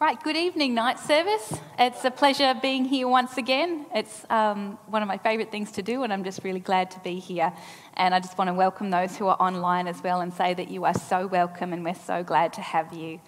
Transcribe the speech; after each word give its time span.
Right, 0.00 0.18
good 0.22 0.34
evening, 0.34 0.72
night 0.72 0.98
service. 0.98 1.60
It's 1.78 2.06
a 2.06 2.10
pleasure 2.10 2.54
being 2.62 2.86
here 2.86 3.06
once 3.06 3.36
again. 3.36 3.84
It's 3.94 4.24
um, 4.30 4.78
one 4.86 5.02
of 5.02 5.08
my 5.08 5.18
favourite 5.18 5.52
things 5.52 5.72
to 5.72 5.82
do, 5.82 6.04
and 6.04 6.10
I'm 6.10 6.24
just 6.24 6.42
really 6.42 6.58
glad 6.58 6.90
to 6.92 7.00
be 7.00 7.18
here. 7.18 7.52
And 7.98 8.14
I 8.14 8.20
just 8.20 8.38
want 8.38 8.48
to 8.48 8.54
welcome 8.54 8.88
those 8.88 9.18
who 9.18 9.26
are 9.26 9.36
online 9.38 9.86
as 9.86 10.02
well 10.02 10.22
and 10.22 10.32
say 10.32 10.54
that 10.54 10.70
you 10.70 10.86
are 10.86 10.94
so 10.94 11.26
welcome 11.26 11.74
and 11.74 11.84
we're 11.84 11.94
so 11.94 12.22
glad 12.22 12.54
to 12.54 12.62
have 12.62 12.94
you. 12.94 13.20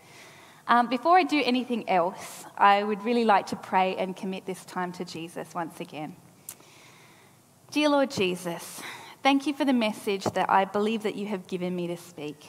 Um, 0.67 0.89
before 0.89 1.19
I 1.19 1.25
do 1.25 1.43
anything 1.45 1.91
else, 1.91 2.47
I 2.57 2.83
would 2.83 3.03
really 3.03 3.27
like 3.27 3.49
to 3.49 3.57
pray 3.57 3.95
and 3.97 4.17
commit 4.17 4.47
this 4.47 4.65
time 4.65 4.93
to 4.93 5.05
Jesus 5.05 5.53
once 5.55 5.79
again. 5.79 6.17
Dear 7.71 7.91
Lord 7.91 8.11
Jesus, 8.11 8.81
thank 9.23 9.47
you 9.47 9.53
for 9.53 9.67
the 9.67 9.75
message 9.75 10.25
that 10.25 10.49
I 10.49 10.65
believe 10.65 11.03
that 11.03 11.17
you 11.17 11.27
have 11.27 11.47
given 11.47 11.77
me 11.77 11.87
to 11.89 11.99
speak. 11.99 12.47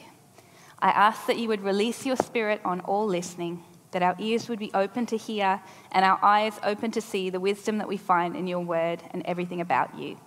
I 0.78 0.88
ask 0.88 1.26
that 1.26 1.36
you 1.36 1.48
would 1.48 1.60
release 1.60 2.06
your 2.06 2.16
spirit 2.16 2.62
on 2.64 2.80
all 2.80 3.06
listening 3.06 3.62
that 3.94 4.02
our 4.02 4.16
ears 4.18 4.48
would 4.48 4.58
be 4.58 4.70
open 4.74 5.06
to 5.06 5.16
hear 5.16 5.62
and 5.92 6.04
our 6.04 6.18
eyes 6.22 6.58
open 6.64 6.90
to 6.90 7.00
see 7.00 7.30
the 7.30 7.40
wisdom 7.40 7.78
that 7.78 7.88
we 7.88 7.96
find 7.96 8.36
in 8.36 8.46
your 8.46 8.60
word 8.60 9.00
and 9.12 9.22
everything 9.24 9.60
about 9.60 9.96
you. 9.96 10.18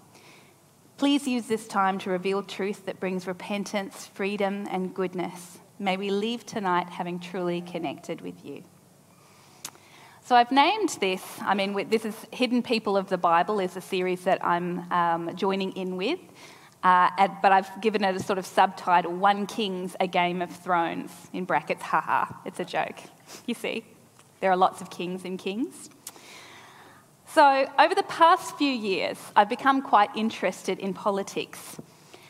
Please 0.98 1.28
use 1.28 1.46
this 1.46 1.68
time 1.68 2.00
to 2.00 2.10
reveal 2.10 2.42
truth 2.42 2.86
that 2.86 3.00
brings 3.00 3.28
repentance, 3.28 4.08
freedom, 4.08 4.66
and 4.72 4.96
goodness. 4.96 5.60
May 5.78 5.98
we 5.98 6.10
leave 6.10 6.46
tonight 6.46 6.90
having 6.90 7.20
truly 7.20 7.62
connected 7.62 8.22
with 8.22 8.44
you. 8.44 8.64
So 10.24 10.36
I've 10.36 10.52
named 10.52 10.98
this, 11.00 11.24
I 11.42 11.54
mean, 11.54 11.90
this 11.90 12.04
is 12.04 12.16
Hidden 12.32 12.64
People 12.64 12.98
of 12.98 13.10
the 13.10 13.18
Bible, 13.18 13.60
is 13.60 13.78
a 13.78 13.82
series 13.82 14.24
that 14.24 14.44
I'm 14.44 14.92
um, 14.92 15.36
joining 15.36 15.74
in 15.74 15.98
with. 15.98 16.20
Uh, 16.84 17.28
but 17.42 17.52
I've 17.52 17.82
given 17.82 18.04
it 18.04 18.16
a 18.16 18.20
sort 18.20 18.40
of 18.40 18.46
subtitle 18.46 19.12
One 19.12 19.46
King's 19.48 19.96
A 20.00 20.08
Game 20.08 20.42
of 20.42 20.52
Thrones, 20.52 21.12
in 21.34 21.46
brackets, 21.46 21.82
haha, 21.82 22.34
it's 22.46 22.60
a 22.60 22.66
joke. 22.66 23.00
You 23.46 23.56
see, 23.56 23.84
there 24.40 24.52
are 24.52 24.58
lots 24.58 24.82
of 24.82 24.90
kings 24.90 25.26
and 25.26 25.40
kings. 25.40 25.90
So, 27.34 27.70
over 27.78 27.94
the 27.94 28.04
past 28.04 28.58
few 28.58 28.72
years, 28.72 29.18
I've 29.36 29.50
become 29.50 29.82
quite 29.82 30.10
interested 30.16 30.80
in 30.80 30.94
politics, 30.94 31.78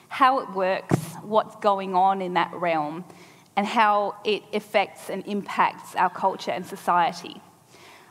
how 0.07 0.39
it 0.39 0.49
works, 0.51 0.97
what's 1.21 1.55
going 1.57 1.93
on 1.93 2.21
in 2.21 2.33
that 2.33 2.51
realm, 2.53 3.05
and 3.55 3.67
how 3.67 4.15
it 4.23 4.43
affects 4.53 5.09
and 5.09 5.25
impacts 5.27 5.95
our 5.95 6.09
culture 6.09 6.51
and 6.51 6.65
society. 6.65 7.41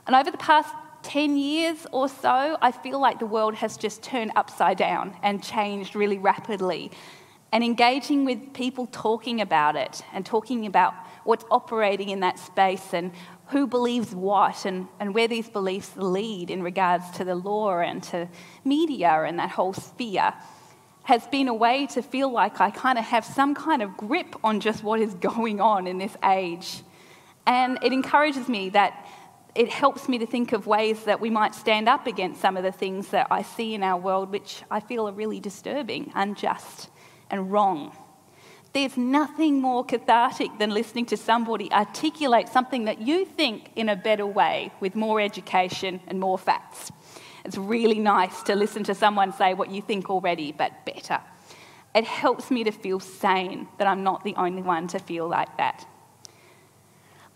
And 0.06 0.15
over 0.15 0.31
the 0.31 0.39
past 0.39 0.73
10 1.07 1.37
years 1.37 1.87
or 1.93 2.09
so, 2.09 2.59
I 2.61 2.73
feel 2.73 3.01
like 3.01 3.21
the 3.21 3.27
world 3.27 3.55
has 3.55 3.77
just 3.77 4.03
turned 4.03 4.33
upside 4.35 4.77
down 4.77 5.17
and 5.23 5.41
changed 5.41 5.95
really 5.95 6.19
rapidly. 6.19 6.91
And 7.53 7.62
engaging 7.62 8.25
with 8.25 8.53
people 8.53 8.89
talking 8.91 9.41
about 9.41 9.77
it 9.77 10.03
and 10.12 10.27
talking 10.27 10.67
about 10.67 10.95
what's 11.23 11.45
operating 11.49 12.09
in 12.09 12.21
that 12.21 12.41
space 12.41 12.93
and 12.93 13.12
who 13.47 13.69
believes 13.69 14.12
what 14.17 14.65
and, 14.65 14.89
and 14.99 15.15
where 15.15 15.29
these 15.29 15.49
beliefs 15.49 15.93
lead 15.95 16.51
in 16.51 16.61
regards 16.61 17.09
to 17.12 17.25
the 17.25 17.37
law 17.37 17.79
and 17.79 18.03
to 18.03 18.29
media 18.65 19.23
and 19.23 19.39
that 19.39 19.51
whole 19.51 19.73
sphere 19.73 20.34
has 21.05 21.25
been 21.29 21.47
a 21.47 21.55
way 21.55 21.87
to 21.87 22.03
feel 22.03 22.33
like 22.33 22.61
I 22.61 22.71
kind 22.71 22.99
of 22.99 23.05
have 23.05 23.25
some 23.25 23.55
kind 23.55 23.81
of 23.81 23.97
grip 23.97 24.34
on 24.43 24.59
just 24.59 24.83
what 24.83 24.99
is 25.01 25.15
going 25.31 25.61
on 25.61 25.87
in 25.87 25.99
this 25.99 26.17
age. 26.25 26.83
And 27.47 27.79
it 27.81 27.93
encourages 27.93 28.49
me 28.49 28.71
that 28.71 29.06
it 29.57 29.71
helps 29.71 30.09
me 30.09 30.19
to 30.19 30.27
think 30.27 30.53
of 30.53 30.67
ways 30.67 31.05
that 31.05 31.21
we 31.21 31.31
might 31.31 31.55
stand 31.55 31.89
up 31.89 32.07
against 32.07 32.41
some 32.41 32.57
of 32.57 32.62
the 32.62 32.73
things 32.73 33.09
that 33.09 33.27
I 33.31 33.43
see 33.43 33.75
in 33.75 33.83
our 33.83 33.99
world, 33.99 34.31
which 34.31 34.62
I 34.71 34.81
feel 34.81 35.09
are 35.09 35.12
really 35.12 35.41
disturbing, 35.41 36.12
unjust, 36.15 36.91
and 37.31 37.51
wrong. 37.51 37.97
There's 38.75 38.99
nothing 38.99 39.62
more 39.62 39.84
cathartic 39.84 40.59
than 40.59 40.71
listening 40.71 41.07
to 41.07 41.17
somebody 41.17 41.73
articulate 41.73 42.51
something 42.51 42.84
that 42.84 43.01
you 43.01 43.25
think 43.25 43.71
in 43.75 43.89
a 43.89 43.97
better 43.97 44.27
way 44.27 44.71
with 44.81 44.95
more 44.95 45.19
education 45.19 46.01
and 46.07 46.21
more 46.21 46.37
facts. 46.37 46.93
It's 47.47 47.57
really 47.57 47.99
nice 47.99 48.43
to 48.43 48.55
listen 48.55 48.84
to 48.84 48.95
someone 48.95 49.33
say 49.33 49.55
what 49.55 49.71
you 49.71 49.81
think 49.81 50.11
already, 50.11 50.53
but 50.53 50.84
better. 50.84 51.21
It 51.94 52.05
helps 52.05 52.50
me 52.50 52.65
to 52.65 52.73
feel 52.73 53.00
sane 53.00 53.69
that 53.78 53.87
I'm 53.87 54.03
not 54.03 54.23
the 54.23 54.34
only 54.37 54.61
one 54.61 54.88
to 54.88 54.99
feel 54.99 55.27
like 55.27 55.56
that. 55.56 55.87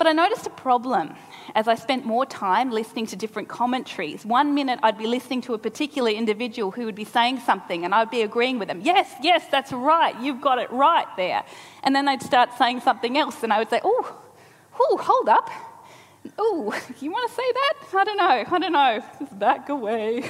But 0.00 0.06
I 0.06 0.12
noticed 0.12 0.46
a 0.46 0.50
problem 0.50 1.14
as 1.54 1.68
I 1.68 1.74
spent 1.74 2.06
more 2.06 2.24
time 2.24 2.70
listening 2.70 3.04
to 3.08 3.16
different 3.16 3.48
commentaries. 3.50 4.24
One 4.24 4.54
minute 4.54 4.80
I'd 4.82 4.96
be 4.96 5.06
listening 5.06 5.42
to 5.42 5.52
a 5.52 5.58
particular 5.58 6.10
individual 6.10 6.70
who 6.70 6.86
would 6.86 6.94
be 6.94 7.04
saying 7.04 7.40
something 7.40 7.84
and 7.84 7.94
I'd 7.94 8.10
be 8.10 8.22
agreeing 8.22 8.58
with 8.58 8.68
them. 8.68 8.80
Yes, 8.80 9.12
yes, 9.20 9.44
that's 9.50 9.72
right. 9.72 10.18
You've 10.22 10.40
got 10.40 10.58
it 10.58 10.70
right 10.72 11.06
there. 11.18 11.44
And 11.82 11.94
then 11.94 12.06
they'd 12.06 12.22
start 12.22 12.48
saying 12.56 12.80
something 12.80 13.18
else 13.18 13.42
and 13.42 13.52
I 13.52 13.58
would 13.58 13.68
say, 13.68 13.82
oh, 13.84 14.16
oh, 14.80 14.96
hold 14.96 15.28
up. 15.28 15.50
Oh, 16.38 16.74
you 16.98 17.10
want 17.10 17.28
to 17.28 17.36
say 17.36 17.52
that? 17.52 17.74
I 17.94 18.04
don't 18.04 18.16
know. 18.16 18.56
I 18.56 18.58
don't 18.58 18.72
know. 18.72 19.04
Just 19.18 19.38
back 19.38 19.68
away. 19.68 20.24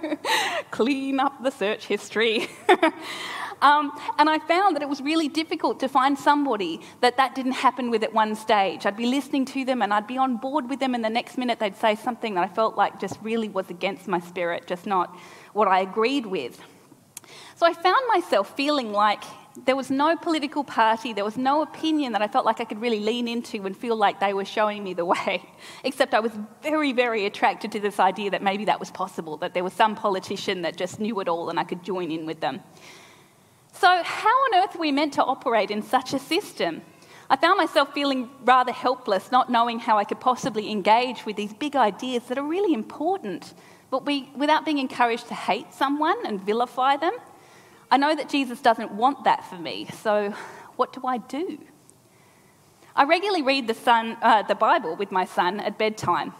Clean 0.70 1.20
up 1.20 1.42
the 1.42 1.50
search 1.50 1.84
history. 1.84 2.48
Um, 3.62 3.92
and 4.18 4.28
I 4.28 4.38
found 4.38 4.76
that 4.76 4.82
it 4.82 4.88
was 4.88 5.00
really 5.00 5.28
difficult 5.28 5.80
to 5.80 5.88
find 5.88 6.18
somebody 6.18 6.80
that 7.00 7.16
that 7.16 7.34
didn't 7.34 7.52
happen 7.52 7.90
with 7.90 8.02
at 8.02 8.12
one 8.12 8.34
stage. 8.34 8.86
I'd 8.86 8.96
be 8.96 9.06
listening 9.06 9.44
to 9.46 9.64
them 9.64 9.82
and 9.82 9.92
I'd 9.92 10.06
be 10.06 10.18
on 10.18 10.36
board 10.36 10.68
with 10.68 10.80
them, 10.80 10.94
and 10.94 11.04
the 11.04 11.10
next 11.10 11.38
minute 11.38 11.58
they'd 11.58 11.76
say 11.76 11.94
something 11.94 12.34
that 12.34 12.44
I 12.44 12.48
felt 12.48 12.76
like 12.76 13.00
just 13.00 13.18
really 13.22 13.48
was 13.48 13.70
against 13.70 14.08
my 14.08 14.20
spirit, 14.20 14.66
just 14.66 14.86
not 14.86 15.16
what 15.52 15.68
I 15.68 15.80
agreed 15.80 16.26
with. 16.26 16.60
So 17.56 17.66
I 17.66 17.72
found 17.72 18.00
myself 18.08 18.56
feeling 18.56 18.92
like 18.92 19.22
there 19.64 19.76
was 19.76 19.90
no 19.90 20.16
political 20.16 20.64
party, 20.64 21.12
there 21.12 21.24
was 21.24 21.36
no 21.36 21.62
opinion 21.62 22.12
that 22.12 22.22
I 22.22 22.28
felt 22.28 22.44
like 22.44 22.60
I 22.60 22.64
could 22.64 22.80
really 22.80 22.98
lean 22.98 23.28
into 23.28 23.64
and 23.66 23.76
feel 23.76 23.94
like 23.94 24.18
they 24.18 24.34
were 24.34 24.44
showing 24.44 24.82
me 24.82 24.94
the 24.94 25.04
way. 25.14 25.42
Except 25.84 26.14
I 26.14 26.20
was 26.20 26.32
very, 26.62 26.92
very 26.92 27.26
attracted 27.26 27.72
to 27.72 27.80
this 27.80 28.00
idea 28.00 28.30
that 28.30 28.42
maybe 28.42 28.64
that 28.64 28.80
was 28.80 28.90
possible, 28.90 29.36
that 29.38 29.54
there 29.54 29.64
was 29.64 29.72
some 29.72 29.94
politician 29.94 30.62
that 30.62 30.76
just 30.76 30.98
knew 30.98 31.20
it 31.20 31.28
all 31.28 31.50
and 31.50 31.60
I 31.60 31.64
could 31.64 31.84
join 31.84 32.10
in 32.10 32.26
with 32.26 32.40
them. 32.40 32.60
So, 33.84 34.02
how 34.02 34.30
on 34.30 34.64
earth 34.64 34.76
are 34.76 34.78
we 34.78 34.92
meant 34.92 35.12
to 35.12 35.22
operate 35.22 35.70
in 35.70 35.82
such 35.82 36.14
a 36.14 36.18
system? 36.18 36.80
I 37.28 37.36
found 37.36 37.58
myself 37.58 37.92
feeling 37.92 38.30
rather 38.42 38.72
helpless, 38.72 39.30
not 39.30 39.50
knowing 39.50 39.78
how 39.78 39.98
I 39.98 40.04
could 40.04 40.20
possibly 40.20 40.70
engage 40.70 41.26
with 41.26 41.36
these 41.36 41.52
big 41.52 41.76
ideas 41.76 42.22
that 42.28 42.38
are 42.38 42.48
really 42.48 42.72
important, 42.72 43.52
but 43.90 44.06
we, 44.06 44.30
without 44.34 44.64
being 44.64 44.78
encouraged 44.78 45.28
to 45.28 45.34
hate 45.34 45.70
someone 45.74 46.16
and 46.24 46.40
vilify 46.40 46.96
them. 46.96 47.12
I 47.90 47.98
know 47.98 48.16
that 48.16 48.30
Jesus 48.30 48.62
doesn't 48.62 48.90
want 48.92 49.24
that 49.24 49.44
for 49.50 49.56
me, 49.56 49.86
so 50.02 50.30
what 50.76 50.94
do 50.94 51.06
I 51.06 51.18
do? 51.18 51.58
I 52.96 53.04
regularly 53.04 53.42
read 53.42 53.66
the, 53.66 53.74
son, 53.74 54.16
uh, 54.22 54.44
the 54.44 54.54
Bible 54.54 54.96
with 54.96 55.12
my 55.12 55.26
son 55.26 55.60
at 55.60 55.76
bedtime. 55.76 56.32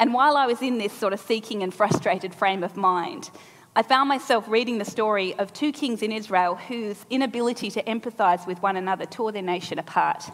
And 0.00 0.12
while 0.12 0.36
I 0.36 0.46
was 0.46 0.60
in 0.60 0.78
this 0.78 0.92
sort 0.92 1.12
of 1.12 1.20
seeking 1.20 1.62
and 1.62 1.72
frustrated 1.72 2.34
frame 2.34 2.64
of 2.64 2.76
mind, 2.76 3.30
I 3.76 3.82
found 3.82 4.08
myself 4.08 4.46
reading 4.46 4.78
the 4.78 4.84
story 4.84 5.34
of 5.34 5.52
two 5.52 5.72
kings 5.72 6.00
in 6.00 6.12
Israel 6.12 6.54
whose 6.54 7.04
inability 7.10 7.72
to 7.72 7.82
empathize 7.82 8.46
with 8.46 8.62
one 8.62 8.76
another 8.76 9.04
tore 9.04 9.32
their 9.32 9.42
nation 9.42 9.80
apart. 9.80 10.30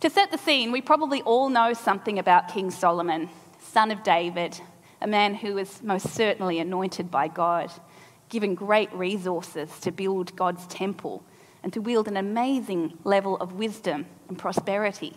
To 0.00 0.08
set 0.08 0.30
the 0.30 0.38
scene, 0.38 0.72
we 0.72 0.80
probably 0.80 1.20
all 1.22 1.50
know 1.50 1.74
something 1.74 2.18
about 2.18 2.48
King 2.48 2.70
Solomon, 2.70 3.28
son 3.60 3.90
of 3.90 4.02
David, 4.02 4.58
a 5.02 5.06
man 5.06 5.34
who 5.34 5.54
was 5.54 5.82
most 5.82 6.08
certainly 6.08 6.58
anointed 6.58 7.10
by 7.10 7.28
God, 7.28 7.70
given 8.30 8.54
great 8.54 8.90
resources 8.94 9.78
to 9.80 9.90
build 9.90 10.34
God's 10.36 10.66
temple 10.68 11.22
and 11.62 11.70
to 11.74 11.82
wield 11.82 12.08
an 12.08 12.16
amazing 12.16 12.96
level 13.04 13.36
of 13.36 13.52
wisdom 13.52 14.06
and 14.30 14.38
prosperity. 14.38 15.14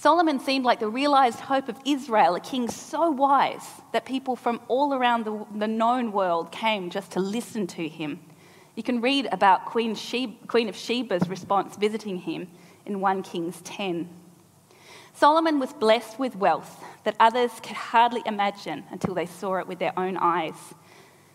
Solomon 0.00 0.40
seemed 0.40 0.64
like 0.64 0.80
the 0.80 0.88
realized 0.88 1.40
hope 1.40 1.68
of 1.68 1.76
Israel, 1.84 2.34
a 2.34 2.40
king 2.40 2.70
so 2.70 3.10
wise 3.10 3.66
that 3.92 4.06
people 4.06 4.34
from 4.34 4.58
all 4.66 4.94
around 4.94 5.26
the, 5.26 5.44
the 5.54 5.68
known 5.68 6.10
world 6.10 6.50
came 6.50 6.88
just 6.88 7.10
to 7.10 7.20
listen 7.20 7.66
to 7.66 7.86
him. 7.86 8.18
You 8.76 8.82
can 8.82 9.02
read 9.02 9.28
about 9.30 9.66
Queen, 9.66 9.94
Sheba, 9.94 10.46
Queen 10.46 10.70
of 10.70 10.74
Sheba's 10.74 11.28
response 11.28 11.76
visiting 11.76 12.16
him 12.16 12.48
in 12.86 13.02
1 13.02 13.22
Kings 13.24 13.60
10. 13.60 14.08
Solomon 15.12 15.58
was 15.58 15.74
blessed 15.74 16.18
with 16.18 16.34
wealth 16.34 16.82
that 17.04 17.14
others 17.20 17.50
could 17.62 17.76
hardly 17.76 18.22
imagine 18.24 18.84
until 18.90 19.12
they 19.12 19.26
saw 19.26 19.56
it 19.56 19.66
with 19.66 19.80
their 19.80 19.92
own 19.98 20.16
eyes. 20.16 20.56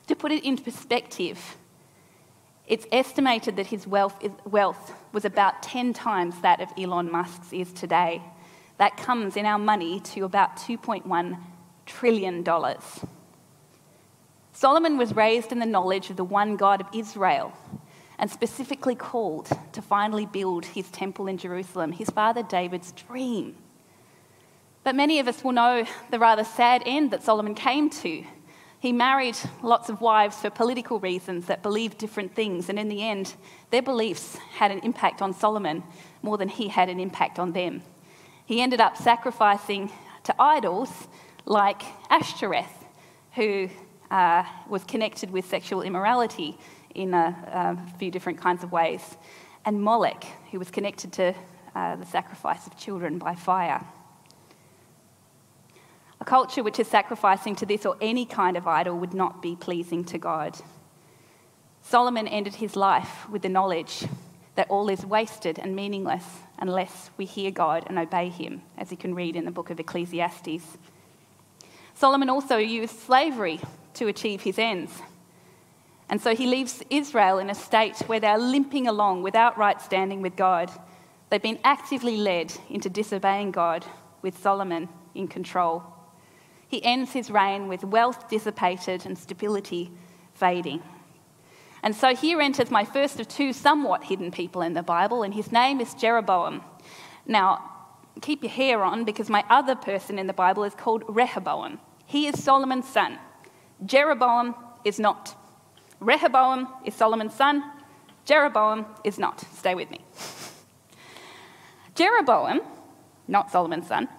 To 0.07 0.15
put 0.15 0.31
it 0.31 0.43
into 0.43 0.63
perspective, 0.63 1.55
it's 2.65 2.87
estimated 2.91 3.57
that 3.57 3.67
his 3.67 3.85
wealth, 3.85 4.15
wealth 4.43 4.91
was 5.13 5.23
about 5.23 5.61
10 5.61 5.93
times 5.93 6.41
that 6.41 6.61
of 6.61 6.69
Elon 6.79 7.11
Musk's 7.11 7.53
is 7.53 7.71
today. 7.71 8.23
That 8.77 8.97
comes 8.97 9.37
in 9.37 9.45
our 9.45 9.59
money 9.59 9.99
to 10.01 10.25
about 10.25 10.57
$2.1 10.57 11.37
trillion. 11.85 12.45
Solomon 14.51 14.97
was 14.97 15.15
raised 15.15 15.51
in 15.51 15.59
the 15.59 15.65
knowledge 15.65 16.09
of 16.09 16.17
the 16.17 16.23
one 16.23 16.55
God 16.57 16.81
of 16.81 16.87
Israel 16.93 17.53
and 18.17 18.29
specifically 18.29 18.95
called 18.95 19.49
to 19.73 19.81
finally 19.81 20.25
build 20.25 20.65
his 20.65 20.89
temple 20.89 21.27
in 21.27 21.37
Jerusalem, 21.37 21.91
his 21.91 22.09
father 22.09 22.43
David's 22.43 22.91
dream. 22.93 23.55
But 24.83 24.95
many 24.95 25.19
of 25.19 25.27
us 25.27 25.43
will 25.43 25.51
know 25.51 25.85
the 26.11 26.19
rather 26.19 26.43
sad 26.43 26.83
end 26.85 27.11
that 27.11 27.23
Solomon 27.23 27.55
came 27.55 27.89
to. 27.89 28.23
He 28.79 28.91
married 28.91 29.35
lots 29.63 29.89
of 29.89 29.99
wives 29.99 30.37
for 30.37 30.49
political 30.49 30.99
reasons 30.99 31.47
that 31.47 31.63
believed 31.63 31.97
different 31.97 32.35
things, 32.35 32.69
and 32.69 32.77
in 32.77 32.87
the 32.87 33.01
end, 33.01 33.33
their 33.71 33.81
beliefs 33.81 34.37
had 34.53 34.71
an 34.71 34.79
impact 34.79 35.21
on 35.21 35.33
Solomon 35.33 35.83
more 36.21 36.37
than 36.37 36.49
he 36.49 36.67
had 36.67 36.87
an 36.87 36.99
impact 36.99 37.39
on 37.39 37.51
them. 37.53 37.81
He 38.45 38.61
ended 38.61 38.79
up 38.79 38.95
sacrificing 38.95 39.91
to 40.23 40.35
idols 40.39 41.07
like 41.45 41.81
Ashtoreth, 42.11 42.85
who 43.33 43.69
uh, 44.11 44.43
was 44.69 44.83
connected 44.83 45.31
with 45.31 45.45
sexual 45.45 45.81
immorality 45.81 46.57
in 46.93 47.15
a, 47.15 47.75
a, 47.77 47.97
few 47.97 48.11
different 48.11 48.39
kinds 48.39 48.63
of 48.63 48.71
ways, 48.71 49.01
and 49.65 49.81
Moloch, 49.81 50.23
who 50.51 50.59
was 50.59 50.69
connected 50.69 51.11
to 51.13 51.33
uh, 51.73 51.95
the 51.95 52.05
sacrifice 52.05 52.67
of 52.67 52.77
children 52.77 53.17
by 53.17 53.33
fire. 53.33 53.83
A 56.21 56.25
culture 56.25 56.61
which 56.61 56.79
is 56.79 56.87
sacrificing 56.87 57.55
to 57.55 57.65
this 57.65 57.83
or 57.83 57.97
any 57.99 58.25
kind 58.25 58.55
of 58.57 58.67
idol 58.67 58.97
would 58.99 59.15
not 59.15 59.41
be 59.41 59.55
pleasing 59.55 60.05
to 60.05 60.19
God. 60.19 60.55
Solomon 61.81 62.27
ended 62.27 62.55
his 62.55 62.75
life 62.75 63.27
with 63.27 63.41
the 63.41 63.49
knowledge 63.49 64.05
that 64.53 64.69
all 64.69 64.87
is 64.87 65.03
wasted 65.03 65.57
and 65.57 65.75
meaningless 65.75 66.23
unless 66.57 67.09
we 67.17 67.25
hear 67.25 67.51
God 67.51 67.85
and 67.87 67.97
obey 67.99 68.29
him, 68.29 68.61
as 68.77 68.91
you 68.91 68.97
can 68.97 69.15
read 69.15 69.35
in 69.35 69.45
the 69.45 69.51
book 69.51 69.69
of 69.69 69.79
Ecclesiastes. 69.79 70.77
Solomon 71.93 72.29
also 72.29 72.57
used 72.57 72.99
slavery 72.99 73.59
to 73.95 74.07
achieve 74.07 74.41
his 74.41 74.59
ends. 74.59 74.91
And 76.09 76.21
so 76.21 76.35
he 76.35 76.45
leaves 76.45 76.83
Israel 76.89 77.39
in 77.39 77.49
a 77.49 77.55
state 77.55 77.97
where 78.07 78.19
they're 78.19 78.37
limping 78.37 78.87
along 78.87 79.23
without 79.23 79.57
right 79.57 79.81
standing 79.81 80.21
with 80.21 80.35
God. 80.35 80.71
They've 81.29 81.41
been 81.41 81.59
actively 81.63 82.17
led 82.17 82.53
into 82.69 82.89
disobeying 82.89 83.51
God 83.51 83.85
with 84.21 84.37
Solomon 84.37 84.89
in 85.15 85.27
control. 85.27 85.83
He 86.67 86.83
ends 86.83 87.13
his 87.13 87.31
reign 87.31 87.67
with 87.67 87.83
wealth 87.83 88.29
dissipated 88.29 89.05
and 89.05 89.17
stability 89.17 89.91
fading. 90.33 90.83
And 91.85 91.95
so 91.95 92.15
here 92.15 92.41
enters 92.41 92.71
my 92.71 92.83
first 92.83 93.19
of 93.19 93.27
two 93.27 93.53
somewhat 93.53 94.05
hidden 94.05 94.31
people 94.31 94.63
in 94.63 94.73
the 94.73 94.81
Bible, 94.81 95.21
and 95.21 95.35
his 95.35 95.51
name 95.51 95.79
is 95.79 95.93
Jeroboam. 95.93 96.63
Now, 97.27 97.63
keep 98.21 98.41
your 98.41 98.51
hair 98.51 98.83
on 98.83 99.03
because 99.03 99.29
my 99.29 99.43
other 99.51 99.75
person 99.75 100.17
in 100.17 100.25
the 100.25 100.33
Bible 100.33 100.63
is 100.63 100.73
called 100.73 101.03
Rehoboam. 101.07 101.79
He 102.07 102.25
is 102.25 102.43
Solomon's 102.43 102.87
son. 102.87 103.19
Jeroboam 103.85 104.55
is 104.83 104.99
not. 104.99 105.35
Rehoboam 105.99 106.67
is 106.85 106.95
Solomon's 106.95 107.35
son. 107.35 107.63
Jeroboam 108.25 108.87
is 109.03 109.19
not. 109.19 109.45
Stay 109.53 109.75
with 109.75 109.91
me. 109.91 109.99
Jeroboam, 111.93 112.61
not 113.27 113.51
Solomon's 113.51 113.87
son, 113.87 114.09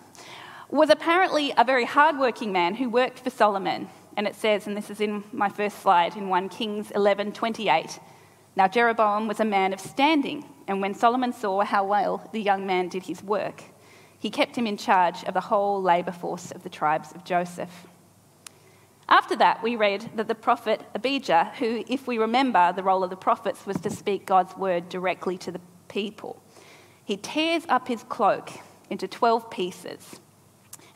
was 0.70 0.88
apparently 0.88 1.52
a 1.56 1.64
very 1.64 1.84
hardworking 1.84 2.52
man 2.52 2.76
who 2.76 2.88
worked 2.88 3.18
for 3.18 3.30
Solomon. 3.30 3.88
And 4.16 4.26
it 4.26 4.34
says, 4.34 4.66
and 4.66 4.76
this 4.76 4.90
is 4.90 5.00
in 5.00 5.24
my 5.32 5.48
first 5.48 5.80
slide 5.80 6.16
in 6.16 6.28
1 6.28 6.48
Kings 6.48 6.90
11 6.92 7.32
28. 7.32 7.98
Now 8.56 8.66
Jeroboam 8.66 9.28
was 9.28 9.40
a 9.40 9.44
man 9.44 9.74
of 9.74 9.80
standing, 9.80 10.44
and 10.66 10.80
when 10.80 10.94
Solomon 10.94 11.32
saw 11.32 11.62
how 11.62 11.84
well 11.84 12.28
the 12.32 12.40
young 12.40 12.66
man 12.66 12.88
did 12.88 13.04
his 13.04 13.22
work, 13.22 13.62
he 14.18 14.30
kept 14.30 14.56
him 14.56 14.66
in 14.66 14.78
charge 14.78 15.22
of 15.24 15.34
the 15.34 15.40
whole 15.40 15.82
labour 15.82 16.12
force 16.12 16.50
of 16.50 16.62
the 16.62 16.70
tribes 16.70 17.12
of 17.12 17.24
Joseph. 17.24 17.86
After 19.08 19.36
that, 19.36 19.62
we 19.62 19.76
read 19.76 20.10
that 20.16 20.26
the 20.26 20.34
prophet 20.34 20.80
Abijah, 20.94 21.52
who, 21.58 21.84
if 21.86 22.06
we 22.06 22.18
remember, 22.18 22.72
the 22.72 22.82
role 22.82 23.04
of 23.04 23.10
the 23.10 23.16
prophets 23.16 23.66
was 23.66 23.78
to 23.82 23.90
speak 23.90 24.26
God's 24.26 24.56
word 24.56 24.88
directly 24.88 25.38
to 25.38 25.52
the 25.52 25.60
people, 25.88 26.42
he 27.04 27.16
tears 27.16 27.64
up 27.68 27.86
his 27.86 28.02
cloak 28.04 28.50
into 28.90 29.06
12 29.06 29.48
pieces. 29.50 30.20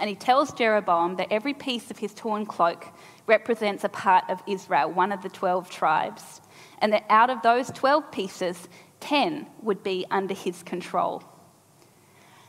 And 0.00 0.08
he 0.08 0.16
tells 0.16 0.52
Jeroboam 0.52 1.16
that 1.16 1.30
every 1.30 1.52
piece 1.52 1.90
of 1.90 1.98
his 1.98 2.14
torn 2.14 2.46
cloak 2.46 2.86
represents 3.26 3.84
a 3.84 3.88
part 3.90 4.24
of 4.30 4.42
Israel, 4.46 4.90
one 4.90 5.12
of 5.12 5.22
the 5.22 5.28
12 5.28 5.70
tribes. 5.70 6.40
And 6.78 6.92
that 6.94 7.04
out 7.10 7.28
of 7.28 7.42
those 7.42 7.70
12 7.70 8.10
pieces, 8.10 8.68
10 9.00 9.46
would 9.62 9.82
be 9.82 10.06
under 10.10 10.34
his 10.34 10.62
control. 10.62 11.22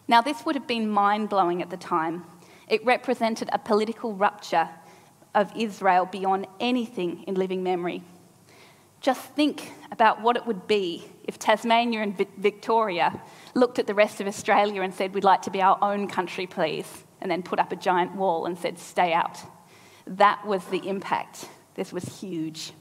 Now, 0.07 0.21
this 0.21 0.45
would 0.45 0.55
have 0.55 0.67
been 0.67 0.89
mind 0.89 1.29
blowing 1.29 1.61
at 1.61 1.69
the 1.69 1.77
time. 1.77 2.23
It 2.69 2.85
represented 2.85 3.49
a 3.51 3.59
political 3.59 4.13
rupture 4.13 4.69
of 5.35 5.51
Israel 5.55 6.05
beyond 6.05 6.47
anything 6.59 7.23
in 7.23 7.35
living 7.35 7.63
memory. 7.63 8.01
Just 9.01 9.21
think 9.21 9.71
about 9.91 10.21
what 10.21 10.37
it 10.37 10.45
would 10.45 10.67
be 10.67 11.05
if 11.23 11.39
Tasmania 11.39 12.01
and 12.01 12.17
Victoria 12.37 13.21
looked 13.55 13.79
at 13.79 13.87
the 13.87 13.93
rest 13.93 14.21
of 14.21 14.27
Australia 14.27 14.81
and 14.81 14.93
said, 14.93 15.13
We'd 15.13 15.23
like 15.23 15.41
to 15.43 15.49
be 15.49 15.61
our 15.61 15.77
own 15.81 16.07
country, 16.07 16.45
please, 16.45 17.05
and 17.21 17.29
then 17.29 17.43
put 17.43 17.59
up 17.59 17.71
a 17.71 17.75
giant 17.75 18.15
wall 18.15 18.45
and 18.45 18.57
said, 18.57 18.79
Stay 18.79 19.13
out. 19.13 19.39
That 20.07 20.45
was 20.45 20.65
the 20.65 20.87
impact. 20.87 21.47
This 21.75 21.93
was 21.93 22.03
huge. 22.19 22.73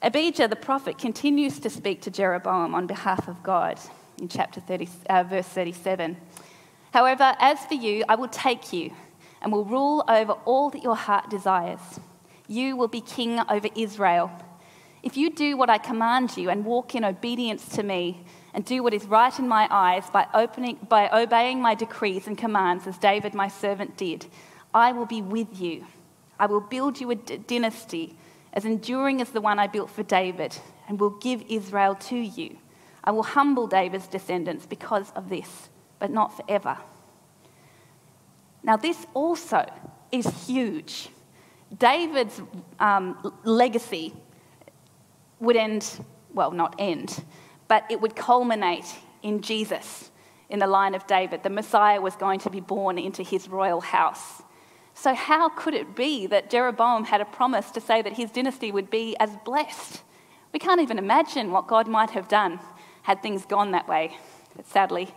Abijah 0.00 0.48
the 0.48 0.56
prophet 0.56 0.96
continues 0.96 1.58
to 1.58 1.70
speak 1.70 2.02
to 2.02 2.10
Jeroboam 2.10 2.74
on 2.74 2.86
behalf 2.86 3.28
of 3.28 3.42
God 3.42 3.78
in 4.18 4.28
chapter 4.28 4.60
30, 4.60 4.88
uh, 5.10 5.24
verse 5.24 5.46
37. 5.46 6.16
However, 6.92 7.36
as 7.38 7.58
for 7.66 7.74
you, 7.74 8.04
I 8.08 8.14
will 8.14 8.28
take 8.28 8.72
you 8.72 8.92
and 9.42 9.52
will 9.52 9.64
rule 9.64 10.04
over 10.08 10.32
all 10.44 10.70
that 10.70 10.82
your 10.82 10.96
heart 10.96 11.30
desires. 11.30 11.80
You 12.46 12.76
will 12.76 12.88
be 12.88 13.00
king 13.00 13.40
over 13.48 13.68
Israel. 13.76 14.30
If 15.02 15.16
you 15.16 15.30
do 15.30 15.56
what 15.56 15.70
I 15.70 15.78
command 15.78 16.36
you 16.36 16.50
and 16.50 16.64
walk 16.64 16.94
in 16.94 17.04
obedience 17.04 17.68
to 17.70 17.82
me 17.82 18.24
and 18.58 18.64
do 18.64 18.82
what 18.82 18.92
is 18.92 19.04
right 19.06 19.38
in 19.38 19.46
my 19.46 19.68
eyes 19.70 20.10
by, 20.10 20.26
opening, 20.34 20.76
by 20.88 21.08
obeying 21.10 21.62
my 21.62 21.76
decrees 21.76 22.26
and 22.26 22.36
commands, 22.36 22.88
as 22.88 22.98
David 22.98 23.32
my 23.32 23.46
servant 23.46 23.96
did, 23.96 24.26
I 24.74 24.90
will 24.90 25.06
be 25.06 25.22
with 25.22 25.60
you. 25.60 25.86
I 26.40 26.46
will 26.46 26.58
build 26.60 27.00
you 27.00 27.12
a 27.12 27.14
d- 27.14 27.36
dynasty 27.36 28.16
as 28.52 28.64
enduring 28.64 29.20
as 29.20 29.30
the 29.30 29.40
one 29.40 29.60
I 29.60 29.68
built 29.68 29.90
for 29.90 30.02
David 30.02 30.58
and 30.88 30.98
will 30.98 31.10
give 31.20 31.44
Israel 31.48 31.94
to 32.10 32.16
you. 32.16 32.58
I 33.04 33.12
will 33.12 33.22
humble 33.22 33.68
David's 33.68 34.08
descendants 34.08 34.66
because 34.66 35.12
of 35.14 35.28
this, 35.28 35.68
but 36.00 36.10
not 36.10 36.36
forever. 36.36 36.78
Now, 38.64 38.76
this 38.76 39.06
also 39.14 39.70
is 40.10 40.26
huge. 40.48 41.10
David's 41.78 42.42
um, 42.80 43.36
legacy 43.44 44.14
would 45.38 45.54
end, 45.54 46.04
well, 46.34 46.50
not 46.50 46.74
end, 46.80 47.22
but 47.68 47.84
it 47.90 48.00
would 48.00 48.16
culminate 48.16 48.96
in 49.22 49.42
Jesus, 49.42 50.10
in 50.48 50.58
the 50.58 50.66
line 50.66 50.94
of 50.94 51.06
David. 51.06 51.42
The 51.42 51.50
Messiah 51.50 52.00
was 52.00 52.16
going 52.16 52.40
to 52.40 52.50
be 52.50 52.60
born 52.60 52.98
into 52.98 53.22
his 53.22 53.48
royal 53.48 53.80
house. 53.80 54.42
So, 54.94 55.14
how 55.14 55.50
could 55.50 55.74
it 55.74 55.94
be 55.94 56.26
that 56.26 56.50
Jeroboam 56.50 57.04
had 57.04 57.20
a 57.20 57.24
promise 57.24 57.70
to 57.72 57.80
say 57.80 58.02
that 58.02 58.14
his 58.14 58.32
dynasty 58.32 58.72
would 58.72 58.90
be 58.90 59.16
as 59.20 59.30
blessed? 59.44 60.02
We 60.52 60.58
can't 60.58 60.80
even 60.80 60.98
imagine 60.98 61.52
what 61.52 61.68
God 61.68 61.86
might 61.86 62.10
have 62.10 62.26
done 62.26 62.58
had 63.02 63.22
things 63.22 63.46
gone 63.46 63.70
that 63.70 63.88
way. 63.88 64.16
But 64.56 64.66
sadly, 64.66 65.08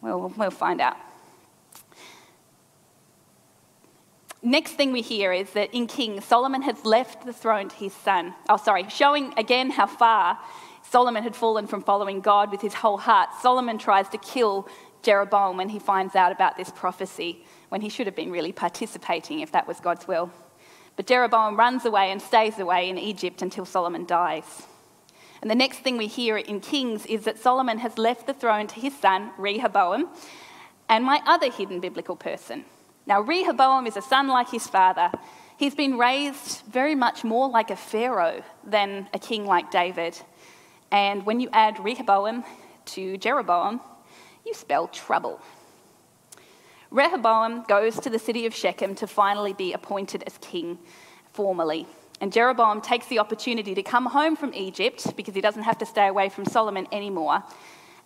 we'll, 0.00 0.32
we'll 0.36 0.50
find 0.50 0.80
out. 0.80 0.96
Next 4.42 4.72
thing 4.72 4.92
we 4.92 5.00
hear 5.00 5.32
is 5.32 5.50
that 5.54 5.72
in 5.74 5.86
King, 5.86 6.20
Solomon 6.20 6.60
has 6.62 6.84
left 6.84 7.24
the 7.24 7.32
throne 7.32 7.70
to 7.70 7.76
his 7.76 7.94
son. 7.94 8.34
Oh, 8.48 8.58
sorry, 8.58 8.86
showing 8.90 9.32
again 9.38 9.70
how 9.70 9.86
far 9.86 10.38
Solomon 10.94 11.24
had 11.24 11.34
fallen 11.34 11.66
from 11.66 11.82
following 11.82 12.20
God 12.20 12.52
with 12.52 12.60
his 12.60 12.72
whole 12.72 12.98
heart. 12.98 13.30
Solomon 13.42 13.78
tries 13.78 14.08
to 14.10 14.18
kill 14.18 14.68
Jeroboam 15.02 15.56
when 15.56 15.70
he 15.70 15.80
finds 15.80 16.14
out 16.14 16.30
about 16.30 16.56
this 16.56 16.70
prophecy, 16.70 17.44
when 17.68 17.80
he 17.80 17.88
should 17.88 18.06
have 18.06 18.14
been 18.14 18.30
really 18.30 18.52
participating 18.52 19.40
if 19.40 19.50
that 19.50 19.66
was 19.66 19.80
God's 19.80 20.06
will. 20.06 20.30
But 20.94 21.08
Jeroboam 21.08 21.56
runs 21.56 21.84
away 21.84 22.12
and 22.12 22.22
stays 22.22 22.60
away 22.60 22.88
in 22.88 22.96
Egypt 22.96 23.42
until 23.42 23.64
Solomon 23.64 24.04
dies. 24.04 24.68
And 25.42 25.50
the 25.50 25.56
next 25.56 25.80
thing 25.80 25.96
we 25.96 26.06
hear 26.06 26.36
in 26.36 26.60
Kings 26.60 27.06
is 27.06 27.24
that 27.24 27.40
Solomon 27.40 27.78
has 27.78 27.98
left 27.98 28.28
the 28.28 28.32
throne 28.32 28.68
to 28.68 28.78
his 28.78 28.96
son, 28.96 29.32
Rehoboam, 29.36 30.08
and 30.88 31.04
my 31.04 31.20
other 31.26 31.50
hidden 31.50 31.80
biblical 31.80 32.14
person, 32.14 32.66
now, 33.06 33.20
Rehoboam 33.20 33.86
is 33.86 33.96
a 33.96 34.02
son 34.02 34.28
like 34.28 34.50
his 34.50 34.66
father. 34.66 35.10
He's 35.58 35.74
been 35.74 35.98
raised 35.98 36.62
very 36.66 36.94
much 36.94 37.22
more 37.22 37.48
like 37.48 37.70
a 37.70 37.76
pharaoh 37.76 38.42
than 38.64 39.08
a 39.12 39.18
king 39.18 39.44
like 39.44 39.70
David. 39.70 40.18
And 40.90 41.26
when 41.26 41.40
you 41.40 41.48
add 41.52 41.82
Rehoboam 41.82 42.44
to 42.86 43.16
Jeroboam, 43.16 43.80
you 44.44 44.54
spell 44.54 44.88
trouble. 44.88 45.40
Rehoboam 46.90 47.64
goes 47.66 47.98
to 48.00 48.10
the 48.10 48.18
city 48.18 48.46
of 48.46 48.54
Shechem 48.54 48.94
to 48.96 49.06
finally 49.06 49.52
be 49.52 49.72
appointed 49.72 50.22
as 50.26 50.38
king 50.38 50.78
formally. 51.32 51.86
And 52.20 52.32
Jeroboam 52.32 52.80
takes 52.80 53.06
the 53.06 53.18
opportunity 53.18 53.74
to 53.74 53.82
come 53.82 54.06
home 54.06 54.36
from 54.36 54.54
Egypt 54.54 55.16
because 55.16 55.34
he 55.34 55.40
doesn't 55.40 55.64
have 55.64 55.78
to 55.78 55.86
stay 55.86 56.06
away 56.06 56.28
from 56.28 56.44
Solomon 56.44 56.86
anymore. 56.92 57.42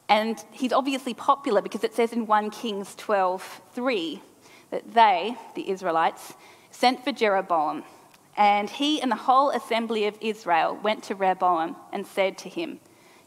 And 0.09 0.43
he's 0.53 0.73
obviously 0.73 1.13
popular 1.13 1.61
because 1.61 1.85
it 1.85 1.95
says 1.95 2.13
in 2.13 2.27
1 2.27 2.51
Kings 2.51 2.95
12 2.95 3.61
3 3.75 4.23
that 4.71 4.95
they, 4.95 5.37
the 5.55 5.69
Israelites, 5.71 6.33
sent 6.71 7.05
for 7.05 7.13
Jeroboam. 7.13 7.85
And 8.39 8.71
he 8.71 9.03
and 9.03 9.11
the 9.11 9.17
whole 9.17 9.51
assembly 9.51 10.07
of 10.07 10.17
Israel 10.21 10.79
went 10.81 11.03
to 11.05 11.17
Rehoboam 11.17 11.75
and 11.93 12.07
said 12.07 12.39
to 12.39 12.49
him, 12.49 12.79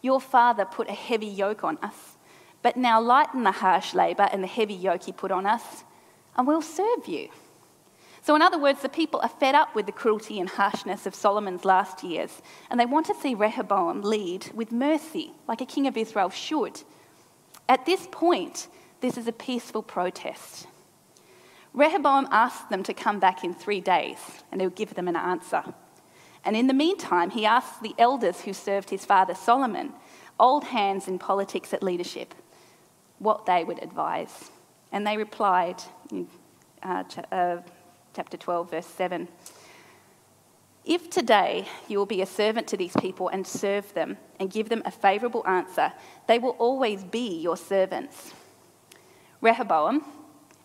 Your 0.01 0.22
father 0.22 0.63
put 0.63 0.88
a 0.88 0.94
heavy 0.94 1.27
yoke 1.27 1.65
on 1.65 1.77
us, 1.84 2.18
but 2.62 2.77
now 2.77 3.01
lighten 3.01 3.44
the 3.44 3.51
harsh 3.51 3.94
labour 3.94 4.30
and 4.32 4.41
the 4.41 4.48
heavy 4.48 4.74
yoke 4.74 5.03
he 5.03 5.12
put 5.12 5.30
on 5.30 5.46
us, 5.46 5.84
and 6.38 6.48
we'll 6.48 6.62
serve 6.62 7.08
you. 7.08 7.27
So, 8.22 8.36
in 8.36 8.41
other 8.41 8.58
words, 8.58 8.82
the 8.82 8.88
people 8.88 9.20
are 9.22 9.27
fed 9.27 9.53
up 9.53 9.75
with 9.75 9.86
the 9.86 9.91
cruelty 9.91 10.39
and 10.39 10.48
harshness 10.48 11.06
of 11.06 11.13
Solomon's 11.13 11.65
last 11.65 12.03
years, 12.03 12.41
and 12.70 12.80
they 12.80 12.86
want 12.86 13.08
to 13.08 13.15
see 13.15 13.36
Rehoboam 13.36 14.03
lead 14.03 14.50
with 14.53 14.72
mercy, 14.72 15.34
like 15.46 15.60
a 15.60 15.65
king 15.65 15.88
of 15.88 15.98
Israel 15.98 16.30
should. 16.30 16.84
At 17.68 17.86
this 17.86 18.08
point, 18.12 18.70
This 19.01 19.18
is 19.18 19.27
a 19.27 19.32
peaceful 19.32 19.82
protest. 19.82 20.68
Rehoboam 21.74 22.28
asked 22.32 22.70
them 22.70 22.84
to 22.84 22.94
come 22.94 23.20
back 23.20 23.44
in 23.44 23.54
three 23.54 23.80
days 23.80 24.18
and 24.51 24.60
he 24.60 24.68
would 24.68 24.75
give 24.75 24.94
them 24.94 25.08
an 25.08 25.16
answer. 25.16 25.63
And 26.44 26.56
in 26.56 26.68
the 26.68 26.74
meantime, 26.74 27.30
he 27.30 27.46
asked 27.46 27.82
the 27.82 27.96
elders 27.98 28.42
who 28.42 28.54
served 28.54 28.90
his 28.90 29.06
father 29.06 29.36
Solomon, 29.36 29.94
old 30.40 30.66
hands 30.66 31.08
in 31.08 31.20
politics 31.20 31.74
at 31.74 31.84
leadership, 31.84 32.34
what 33.20 33.46
they 33.46 33.63
would 33.63 33.82
advise. 33.82 34.50
And 34.92 35.06
they 35.06 35.18
replied 35.18 35.82
in 36.12 36.28
uh, 36.84 37.04
ch- 37.04 37.20
uh, 37.32 37.58
chapter 38.16 38.38
12, 38.38 38.72
verse 38.72 38.88
7 38.88 39.28
If 40.84 41.10
today 41.10 41.68
you 41.88 42.00
will 42.00 42.08
be 42.08 42.22
a 42.22 42.25
servant 42.25 42.68
to 42.68 42.78
these 42.78 42.96
people 43.00 43.30
and 43.30 43.46
serve 43.46 43.94
them 43.94 44.18
and 44.40 44.50
give 44.50 44.70
them 44.70 44.82
a 44.84 44.92
favourable 44.92 45.46
answer, 45.48 45.94
they 46.28 46.40
will 46.40 46.56
always 46.58 47.04
be 47.04 47.40
your 47.40 47.56
servants. 47.56 48.34
Rehoboam, 49.42 50.04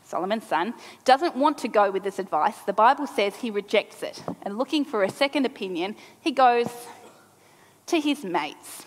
Solomon's 0.07 0.47
son, 0.47 0.75
doesn't 1.05 1.37
want 1.37 1.59
to 1.59 1.69
go 1.69 1.91
with 1.91 2.05
this 2.05 2.19
advice. 2.19 2.57
The 2.61 2.73
Bible 2.73 3.07
says 3.07 3.37
he 3.37 3.51
rejects 3.51 4.03
it. 4.03 4.23
And 4.43 4.57
looking 4.57 4.85
for 4.85 5.03
a 5.03 5.11
second 5.11 5.47
opinion, 5.47 5.97
he 6.21 6.31
goes 6.31 6.69
to 7.87 8.01
his 8.01 8.25
mates, 8.25 8.87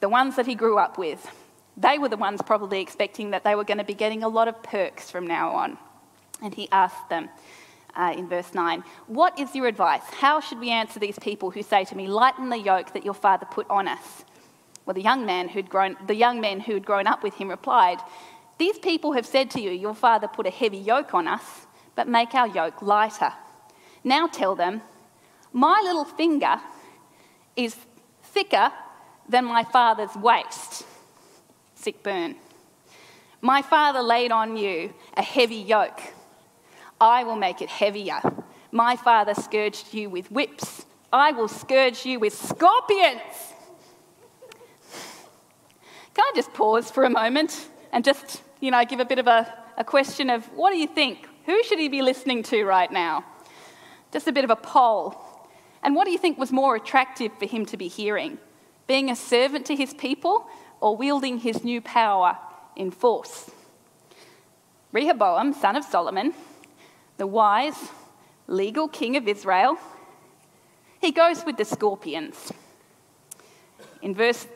the 0.00 0.08
ones 0.08 0.36
that 0.36 0.46
he 0.46 0.54
grew 0.54 0.78
up 0.78 0.98
with. 0.98 1.30
They 1.76 1.98
were 1.98 2.08
the 2.08 2.16
ones 2.16 2.42
probably 2.42 2.80
expecting 2.80 3.30
that 3.30 3.44
they 3.44 3.54
were 3.54 3.64
going 3.64 3.78
to 3.78 3.84
be 3.84 3.94
getting 3.94 4.24
a 4.24 4.28
lot 4.28 4.48
of 4.48 4.60
perks 4.62 5.10
from 5.10 5.26
now 5.26 5.50
on. 5.50 5.78
And 6.42 6.52
he 6.54 6.68
asked 6.72 7.08
them 7.08 7.28
uh, 7.94 8.14
in 8.16 8.28
verse 8.28 8.52
9, 8.52 8.82
What 9.06 9.38
is 9.38 9.54
your 9.54 9.66
advice? 9.66 10.02
How 10.10 10.40
should 10.40 10.58
we 10.58 10.70
answer 10.70 10.98
these 10.98 11.18
people 11.20 11.50
who 11.50 11.62
say 11.62 11.84
to 11.84 11.96
me, 11.96 12.08
Lighten 12.08 12.48
the 12.48 12.58
yoke 12.58 12.92
that 12.94 13.04
your 13.04 13.14
father 13.14 13.46
put 13.48 13.68
on 13.70 13.86
us? 13.86 14.24
Well, 14.86 14.94
the 14.94 15.02
young 15.02 15.26
man 15.26 15.48
who'd 15.48 15.68
grown, 15.68 15.96
the 16.06 16.14
young 16.14 16.40
men 16.40 16.60
who 16.60 16.74
had 16.74 16.84
grown 16.84 17.06
up 17.06 17.22
with 17.22 17.34
him 17.34 17.48
replied, 17.48 17.98
these 18.58 18.78
people 18.78 19.12
have 19.12 19.26
said 19.26 19.50
to 19.52 19.60
you, 19.60 19.70
Your 19.70 19.94
father 19.94 20.28
put 20.28 20.46
a 20.46 20.50
heavy 20.50 20.78
yoke 20.78 21.14
on 21.14 21.28
us, 21.28 21.66
but 21.94 22.08
make 22.08 22.34
our 22.34 22.48
yoke 22.48 22.82
lighter. 22.82 23.32
Now 24.04 24.26
tell 24.26 24.54
them, 24.54 24.82
My 25.52 25.80
little 25.84 26.04
finger 26.04 26.56
is 27.56 27.76
thicker 28.22 28.72
than 29.28 29.44
my 29.44 29.64
father's 29.64 30.14
waist. 30.16 30.84
Sick 31.74 32.02
burn. 32.02 32.36
My 33.40 33.62
father 33.62 34.02
laid 34.02 34.32
on 34.32 34.56
you 34.56 34.92
a 35.16 35.22
heavy 35.22 35.56
yoke. 35.56 36.00
I 37.00 37.22
will 37.22 37.36
make 37.36 37.62
it 37.62 37.68
heavier. 37.68 38.20
My 38.72 38.96
father 38.96 39.34
scourged 39.34 39.94
you 39.94 40.10
with 40.10 40.30
whips. 40.32 40.84
I 41.12 41.30
will 41.30 41.48
scourge 41.48 42.04
you 42.04 42.18
with 42.18 42.34
scorpions. 42.34 43.22
Can 46.14 46.24
I 46.24 46.32
just 46.34 46.52
pause 46.52 46.90
for 46.90 47.04
a 47.04 47.10
moment 47.10 47.68
and 47.92 48.04
just 48.04 48.42
you 48.60 48.70
know, 48.70 48.84
give 48.84 49.00
a 49.00 49.04
bit 49.04 49.18
of 49.18 49.26
a, 49.26 49.52
a 49.76 49.84
question 49.84 50.30
of 50.30 50.44
what 50.54 50.70
do 50.70 50.76
you 50.76 50.86
think? 50.86 51.28
Who 51.46 51.62
should 51.62 51.78
he 51.78 51.88
be 51.88 52.02
listening 52.02 52.42
to 52.44 52.64
right 52.64 52.90
now? 52.90 53.24
Just 54.12 54.26
a 54.26 54.32
bit 54.32 54.44
of 54.44 54.50
a 54.50 54.56
poll. 54.56 55.16
And 55.82 55.94
what 55.94 56.04
do 56.04 56.10
you 56.10 56.18
think 56.18 56.38
was 56.38 56.50
more 56.50 56.76
attractive 56.76 57.32
for 57.38 57.46
him 57.46 57.64
to 57.66 57.76
be 57.76 57.88
hearing? 57.88 58.38
Being 58.86 59.10
a 59.10 59.16
servant 59.16 59.66
to 59.66 59.76
his 59.76 59.94
people 59.94 60.46
or 60.80 60.96
wielding 60.96 61.38
his 61.38 61.62
new 61.62 61.80
power 61.80 62.36
in 62.76 62.90
force? 62.90 63.50
Rehoboam, 64.92 65.52
son 65.52 65.76
of 65.76 65.84
Solomon, 65.84 66.32
the 67.18 67.26
wise, 67.26 67.90
legal 68.46 68.88
king 68.88 69.16
of 69.16 69.28
Israel, 69.28 69.76
he 71.00 71.12
goes 71.12 71.44
with 71.44 71.56
the 71.56 71.64
scorpions. 71.64 72.52
In 74.02 74.14
verse 74.14 74.46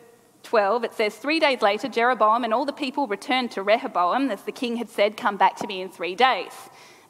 12, 0.42 0.84
it 0.84 0.92
says, 0.94 1.16
Three 1.16 1.40
days 1.40 1.62
later, 1.62 1.88
Jeroboam 1.88 2.44
and 2.44 2.52
all 2.52 2.64
the 2.64 2.72
people 2.72 3.06
returned 3.06 3.50
to 3.52 3.62
Rehoboam, 3.62 4.30
as 4.30 4.42
the 4.42 4.52
king 4.52 4.76
had 4.76 4.88
said, 4.88 5.16
Come 5.16 5.36
back 5.36 5.56
to 5.56 5.66
me 5.66 5.80
in 5.80 5.88
three 5.88 6.14
days. 6.14 6.52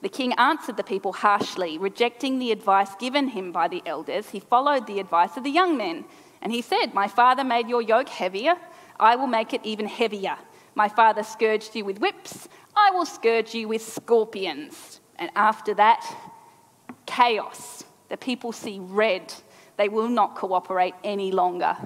The 0.02 0.08
king 0.08 0.32
answered 0.34 0.76
the 0.76 0.82
people 0.82 1.12
harshly, 1.12 1.78
rejecting 1.78 2.38
the 2.38 2.50
advice 2.50 2.94
given 2.96 3.28
him 3.28 3.52
by 3.52 3.68
the 3.68 3.82
elders. 3.86 4.30
He 4.30 4.40
followed 4.40 4.86
the 4.86 4.98
advice 4.98 5.36
of 5.36 5.44
the 5.44 5.50
young 5.50 5.76
men. 5.76 6.04
And 6.42 6.52
he 6.52 6.60
said, 6.60 6.92
My 6.92 7.06
father 7.06 7.44
made 7.44 7.68
your 7.68 7.82
yoke 7.82 8.08
heavier. 8.08 8.56
I 8.98 9.14
will 9.14 9.28
make 9.28 9.54
it 9.54 9.64
even 9.64 9.86
heavier. 9.86 10.36
My 10.74 10.88
father 10.88 11.22
scourged 11.22 11.76
you 11.76 11.84
with 11.84 12.00
whips. 12.00 12.48
I 12.74 12.90
will 12.90 13.06
scourge 13.06 13.54
you 13.54 13.68
with 13.68 13.82
scorpions. 13.82 15.00
And 15.16 15.30
after 15.36 15.72
that, 15.74 16.04
chaos. 17.06 17.84
The 18.08 18.16
people 18.16 18.50
see 18.50 18.80
red. 18.80 19.32
They 19.76 19.88
will 19.88 20.08
not 20.08 20.34
cooperate 20.34 20.94
any 21.04 21.30
longer. 21.30 21.76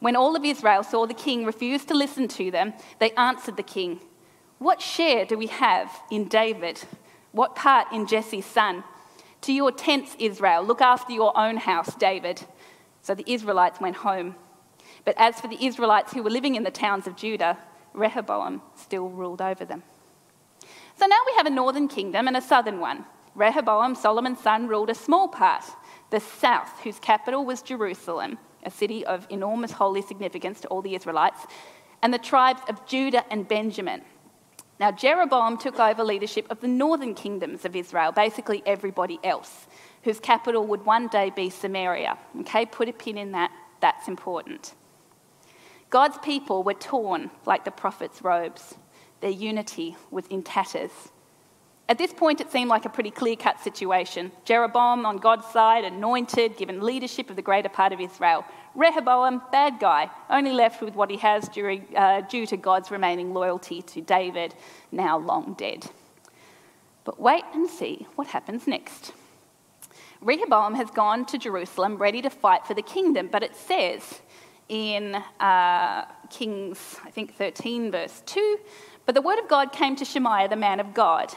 When 0.00 0.14
all 0.14 0.36
of 0.36 0.44
Israel 0.44 0.82
saw 0.84 1.06
the 1.06 1.14
king 1.14 1.44
refuse 1.44 1.84
to 1.86 1.94
listen 1.94 2.28
to 2.28 2.50
them, 2.50 2.74
they 3.00 3.10
answered 3.12 3.56
the 3.56 3.62
king, 3.62 4.00
What 4.58 4.80
share 4.80 5.24
do 5.24 5.36
we 5.36 5.48
have 5.48 5.90
in 6.10 6.28
David? 6.28 6.80
What 7.32 7.56
part 7.56 7.92
in 7.92 8.06
Jesse's 8.06 8.46
son? 8.46 8.84
To 9.42 9.52
your 9.52 9.72
tents, 9.72 10.16
Israel, 10.18 10.62
look 10.62 10.80
after 10.80 11.12
your 11.12 11.36
own 11.36 11.56
house, 11.56 11.94
David. 11.94 12.42
So 13.02 13.14
the 13.14 13.30
Israelites 13.30 13.80
went 13.80 13.96
home. 13.96 14.36
But 15.04 15.14
as 15.18 15.40
for 15.40 15.48
the 15.48 15.64
Israelites 15.64 16.12
who 16.12 16.22
were 16.22 16.30
living 16.30 16.54
in 16.54 16.62
the 16.62 16.70
towns 16.70 17.06
of 17.06 17.16
Judah, 17.16 17.58
Rehoboam 17.92 18.62
still 18.76 19.08
ruled 19.08 19.40
over 19.40 19.64
them. 19.64 19.82
So 20.96 21.06
now 21.06 21.20
we 21.26 21.34
have 21.36 21.46
a 21.46 21.50
northern 21.50 21.88
kingdom 21.88 22.26
and 22.28 22.36
a 22.36 22.40
southern 22.40 22.80
one. 22.80 23.04
Rehoboam, 23.34 23.94
Solomon's 23.94 24.40
son, 24.40 24.66
ruled 24.66 24.90
a 24.90 24.94
small 24.94 25.28
part, 25.28 25.64
the 26.10 26.20
south, 26.20 26.80
whose 26.82 26.98
capital 26.98 27.44
was 27.44 27.62
Jerusalem 27.62 28.38
a 28.68 28.70
city 28.70 29.04
of 29.04 29.26
enormous 29.30 29.72
holy 29.72 30.02
significance 30.02 30.60
to 30.60 30.68
all 30.68 30.82
the 30.82 30.94
Israelites, 30.94 31.46
and 32.02 32.14
the 32.14 32.18
tribes 32.18 32.60
of 32.68 32.86
Judah 32.86 33.24
and 33.32 33.48
Benjamin. 33.48 34.02
Now, 34.78 34.92
Jeroboam 34.92 35.56
took 35.58 35.80
over 35.80 36.04
leadership 36.04 36.46
of 36.50 36.60
the 36.60 36.68
northern 36.68 37.14
kingdoms 37.14 37.64
of 37.64 37.74
Israel, 37.74 38.12
basically 38.12 38.62
everybody 38.64 39.18
else, 39.24 39.66
whose 40.04 40.20
capital 40.20 40.64
would 40.66 40.84
one 40.86 41.08
day 41.08 41.30
be 41.34 41.50
Samaria. 41.50 42.16
Okay, 42.42 42.64
put 42.66 42.88
a 42.88 42.92
pin 42.92 43.18
in 43.18 43.32
that, 43.32 43.50
that's 43.80 44.06
important. 44.06 44.74
God's 45.90 46.18
people 46.18 46.62
were 46.62 46.74
torn 46.74 47.30
like 47.46 47.64
the 47.64 47.70
prophet's 47.70 48.22
robes, 48.22 48.76
their 49.20 49.30
unity 49.30 49.96
was 50.10 50.26
in 50.28 50.42
tatters. 50.42 50.92
At 51.88 51.96
this 51.96 52.12
point, 52.12 52.42
it 52.42 52.52
seemed 52.52 52.68
like 52.68 52.84
a 52.84 52.90
pretty 52.90 53.10
clear 53.10 53.34
cut 53.34 53.60
situation. 53.60 54.30
Jeroboam 54.44 55.06
on 55.06 55.16
God's 55.16 55.46
side, 55.46 55.84
anointed, 55.84 56.58
given 56.58 56.82
leadership 56.82 57.30
of 57.30 57.36
the 57.36 57.42
greater 57.42 57.70
part 57.70 57.94
of 57.94 58.00
Israel. 58.00 58.44
Rehoboam, 58.74 59.40
bad 59.50 59.80
guy, 59.80 60.10
only 60.28 60.52
left 60.52 60.82
with 60.82 60.94
what 60.94 61.10
he 61.10 61.16
has 61.16 61.48
during, 61.48 61.86
uh, 61.96 62.20
due 62.28 62.46
to 62.46 62.58
God's 62.58 62.90
remaining 62.90 63.32
loyalty 63.32 63.80
to 63.80 64.02
David, 64.02 64.54
now 64.92 65.16
long 65.16 65.54
dead. 65.54 65.90
But 67.04 67.18
wait 67.18 67.44
and 67.54 67.70
see 67.70 68.06
what 68.16 68.28
happens 68.28 68.66
next. 68.66 69.12
Rehoboam 70.20 70.74
has 70.74 70.90
gone 70.90 71.24
to 71.26 71.38
Jerusalem 71.38 71.96
ready 71.96 72.20
to 72.20 72.28
fight 72.28 72.66
for 72.66 72.74
the 72.74 72.82
kingdom, 72.82 73.30
but 73.32 73.42
it 73.42 73.56
says 73.56 74.20
in 74.68 75.14
uh, 75.40 76.04
Kings, 76.28 76.96
I 77.02 77.10
think 77.10 77.34
13, 77.34 77.90
verse 77.90 78.22
2, 78.26 78.58
but 79.06 79.14
the 79.14 79.22
word 79.22 79.38
of 79.38 79.48
God 79.48 79.72
came 79.72 79.96
to 79.96 80.04
Shemaiah, 80.04 80.48
the 80.48 80.56
man 80.56 80.80
of 80.80 80.92
God. 80.92 81.32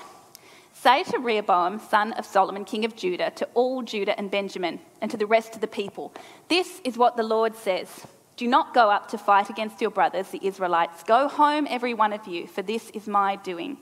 Say 0.82 1.04
to 1.04 1.20
Rehoboam, 1.20 1.78
son 1.78 2.14
of 2.14 2.26
Solomon, 2.26 2.66
king 2.66 2.86
of 2.86 2.96
Judah, 2.96 3.30
to 3.36 3.48
all 3.54 3.84
Judah 3.84 4.18
and 4.18 4.32
Benjamin, 4.32 4.80
and 5.00 5.12
to 5.12 5.18
the 5.18 5.28
rest 5.28 5.54
of 5.54 5.62
the 5.62 5.68
people, 5.68 6.12
this 6.48 6.82
is 6.84 6.98
what 6.98 7.16
the 7.16 7.22
Lord 7.22 7.56
says 7.56 8.08
Do 8.36 8.48
not 8.48 8.74
go 8.74 8.90
up 8.90 9.08
to 9.10 9.20
fight 9.20 9.52
against 9.52 9.80
your 9.80 9.92
brothers, 9.92 10.30
the 10.30 10.44
Israelites. 10.44 11.04
Go 11.04 11.28
home, 11.28 11.68
every 11.70 11.94
one 11.94 12.14
of 12.14 12.26
you, 12.26 12.48
for 12.48 12.64
this 12.64 12.90
is 12.96 13.06
my 13.08 13.36
doing. 13.36 13.78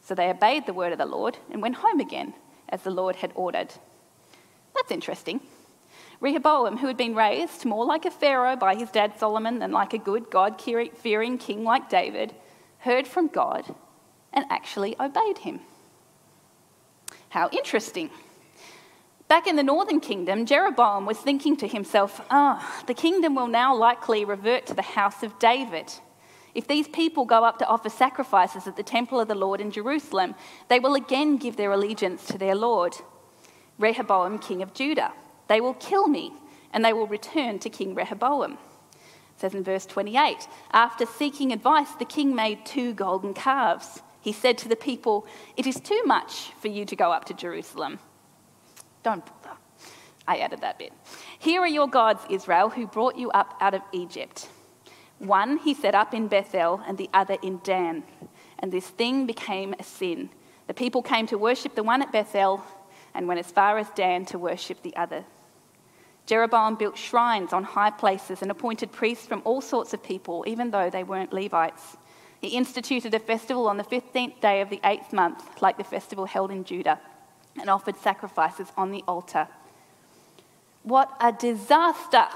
So 0.00 0.14
they 0.14 0.30
obeyed 0.30 0.66
the 0.66 0.72
word 0.72 0.92
of 0.92 0.98
the 0.98 1.06
Lord 1.06 1.38
and 1.50 1.60
went 1.60 1.74
home 1.74 1.98
again, 1.98 2.34
as 2.68 2.82
the 2.82 2.92
Lord 2.92 3.16
had 3.16 3.32
ordered. 3.34 3.74
That's 4.76 4.92
interesting. 4.92 5.40
Rehoboam, 6.20 6.76
who 6.76 6.86
had 6.86 6.96
been 6.96 7.16
raised 7.16 7.64
more 7.64 7.84
like 7.84 8.04
a 8.04 8.12
Pharaoh 8.12 8.54
by 8.54 8.76
his 8.76 8.92
dad 8.92 9.18
Solomon 9.18 9.58
than 9.58 9.72
like 9.72 9.92
a 9.92 9.98
good 9.98 10.30
God 10.30 10.62
fearing 10.62 11.36
king 11.36 11.64
like 11.64 11.90
David, 11.90 12.32
heard 12.78 13.08
from 13.08 13.26
God 13.26 13.74
and 14.32 14.44
actually 14.50 14.94
obeyed 15.00 15.38
him. 15.38 15.58
How 17.34 17.48
interesting. 17.50 18.10
Back 19.26 19.48
in 19.48 19.56
the 19.56 19.64
northern 19.64 19.98
kingdom, 19.98 20.46
Jeroboam 20.46 21.04
was 21.04 21.18
thinking 21.18 21.56
to 21.56 21.66
himself, 21.66 22.20
ah, 22.30 22.60
oh, 22.62 22.84
the 22.86 22.94
kingdom 22.94 23.34
will 23.34 23.48
now 23.48 23.74
likely 23.74 24.24
revert 24.24 24.66
to 24.66 24.74
the 24.74 24.82
house 24.82 25.24
of 25.24 25.36
David. 25.40 25.92
If 26.54 26.68
these 26.68 26.86
people 26.86 27.24
go 27.24 27.42
up 27.42 27.58
to 27.58 27.66
offer 27.66 27.88
sacrifices 27.88 28.68
at 28.68 28.76
the 28.76 28.84
temple 28.84 29.18
of 29.18 29.26
the 29.26 29.34
Lord 29.34 29.60
in 29.60 29.72
Jerusalem, 29.72 30.36
they 30.68 30.78
will 30.78 30.94
again 30.94 31.36
give 31.36 31.56
their 31.56 31.72
allegiance 31.72 32.24
to 32.26 32.38
their 32.38 32.54
Lord, 32.54 32.94
Rehoboam, 33.80 34.38
king 34.38 34.62
of 34.62 34.72
Judah. 34.72 35.10
They 35.48 35.60
will 35.60 35.74
kill 35.74 36.06
me, 36.06 36.34
and 36.72 36.84
they 36.84 36.92
will 36.92 37.08
return 37.08 37.58
to 37.58 37.68
King 37.68 37.96
Rehoboam. 37.96 38.52
It 38.52 39.40
says 39.40 39.56
in 39.56 39.64
verse 39.64 39.86
28 39.86 40.46
After 40.72 41.04
seeking 41.04 41.52
advice, 41.52 41.90
the 41.98 42.04
king 42.04 42.32
made 42.32 42.64
two 42.64 42.92
golden 42.92 43.34
calves 43.34 44.02
he 44.24 44.32
said 44.32 44.56
to 44.58 44.68
the 44.70 44.76
people, 44.76 45.26
It 45.54 45.66
is 45.66 45.78
too 45.78 46.02
much 46.06 46.50
for 46.58 46.68
you 46.68 46.86
to 46.86 46.96
go 46.96 47.12
up 47.12 47.26
to 47.26 47.34
Jerusalem. 47.34 47.98
Don't 49.02 49.24
bother. 49.26 49.58
I 50.26 50.38
added 50.38 50.62
that 50.62 50.78
bit. 50.78 50.94
Here 51.38 51.60
are 51.60 51.68
your 51.68 51.86
gods, 51.86 52.22
Israel, 52.30 52.70
who 52.70 52.86
brought 52.86 53.18
you 53.18 53.30
up 53.32 53.54
out 53.60 53.74
of 53.74 53.82
Egypt. 53.92 54.48
One 55.18 55.58
he 55.58 55.74
set 55.74 55.94
up 55.94 56.14
in 56.14 56.28
Bethel 56.28 56.82
and 56.88 56.96
the 56.96 57.10
other 57.12 57.36
in 57.42 57.60
Dan. 57.62 58.02
and 58.60 58.72
this 58.72 58.88
thing 58.88 59.26
became 59.26 59.74
a 59.78 59.82
sin. 59.82 60.30
The 60.68 60.74
people 60.74 61.02
came 61.02 61.26
to 61.26 61.36
worship 61.36 61.74
the 61.74 61.82
one 61.82 62.00
at 62.00 62.10
Bethel 62.10 62.64
and 63.12 63.28
went 63.28 63.40
as 63.40 63.50
far 63.50 63.76
as 63.76 63.90
Dan 63.90 64.24
to 64.26 64.38
worship 64.38 64.80
the 64.80 64.96
other. 64.96 65.24
Jeroboam 66.24 66.76
built 66.76 66.96
shrines 66.96 67.52
on 67.52 67.62
high 67.62 67.90
places 67.90 68.40
and 68.40 68.50
appointed 68.50 68.90
priests 68.90 69.26
from 69.26 69.42
all 69.44 69.60
sorts 69.60 69.92
of 69.92 70.02
people, 70.02 70.44
even 70.46 70.70
though 70.70 70.88
they 70.88 71.04
weren't 71.04 71.34
Levites. 71.34 71.98
He 72.44 72.58
instituted 72.58 73.14
a 73.14 73.18
festival 73.18 73.68
on 73.68 73.78
the 73.78 73.84
15th 73.84 74.38
day 74.42 74.60
of 74.60 74.68
the 74.68 74.78
eighth 74.84 75.14
month, 75.14 75.62
like 75.62 75.78
the 75.78 75.82
festival 75.82 76.26
held 76.26 76.50
in 76.50 76.62
Judah, 76.64 77.00
and 77.58 77.70
offered 77.70 77.96
sacrifices 77.96 78.70
on 78.76 78.90
the 78.90 79.02
altar. 79.08 79.48
What 80.82 81.10
a 81.22 81.32
disaster! 81.32 82.26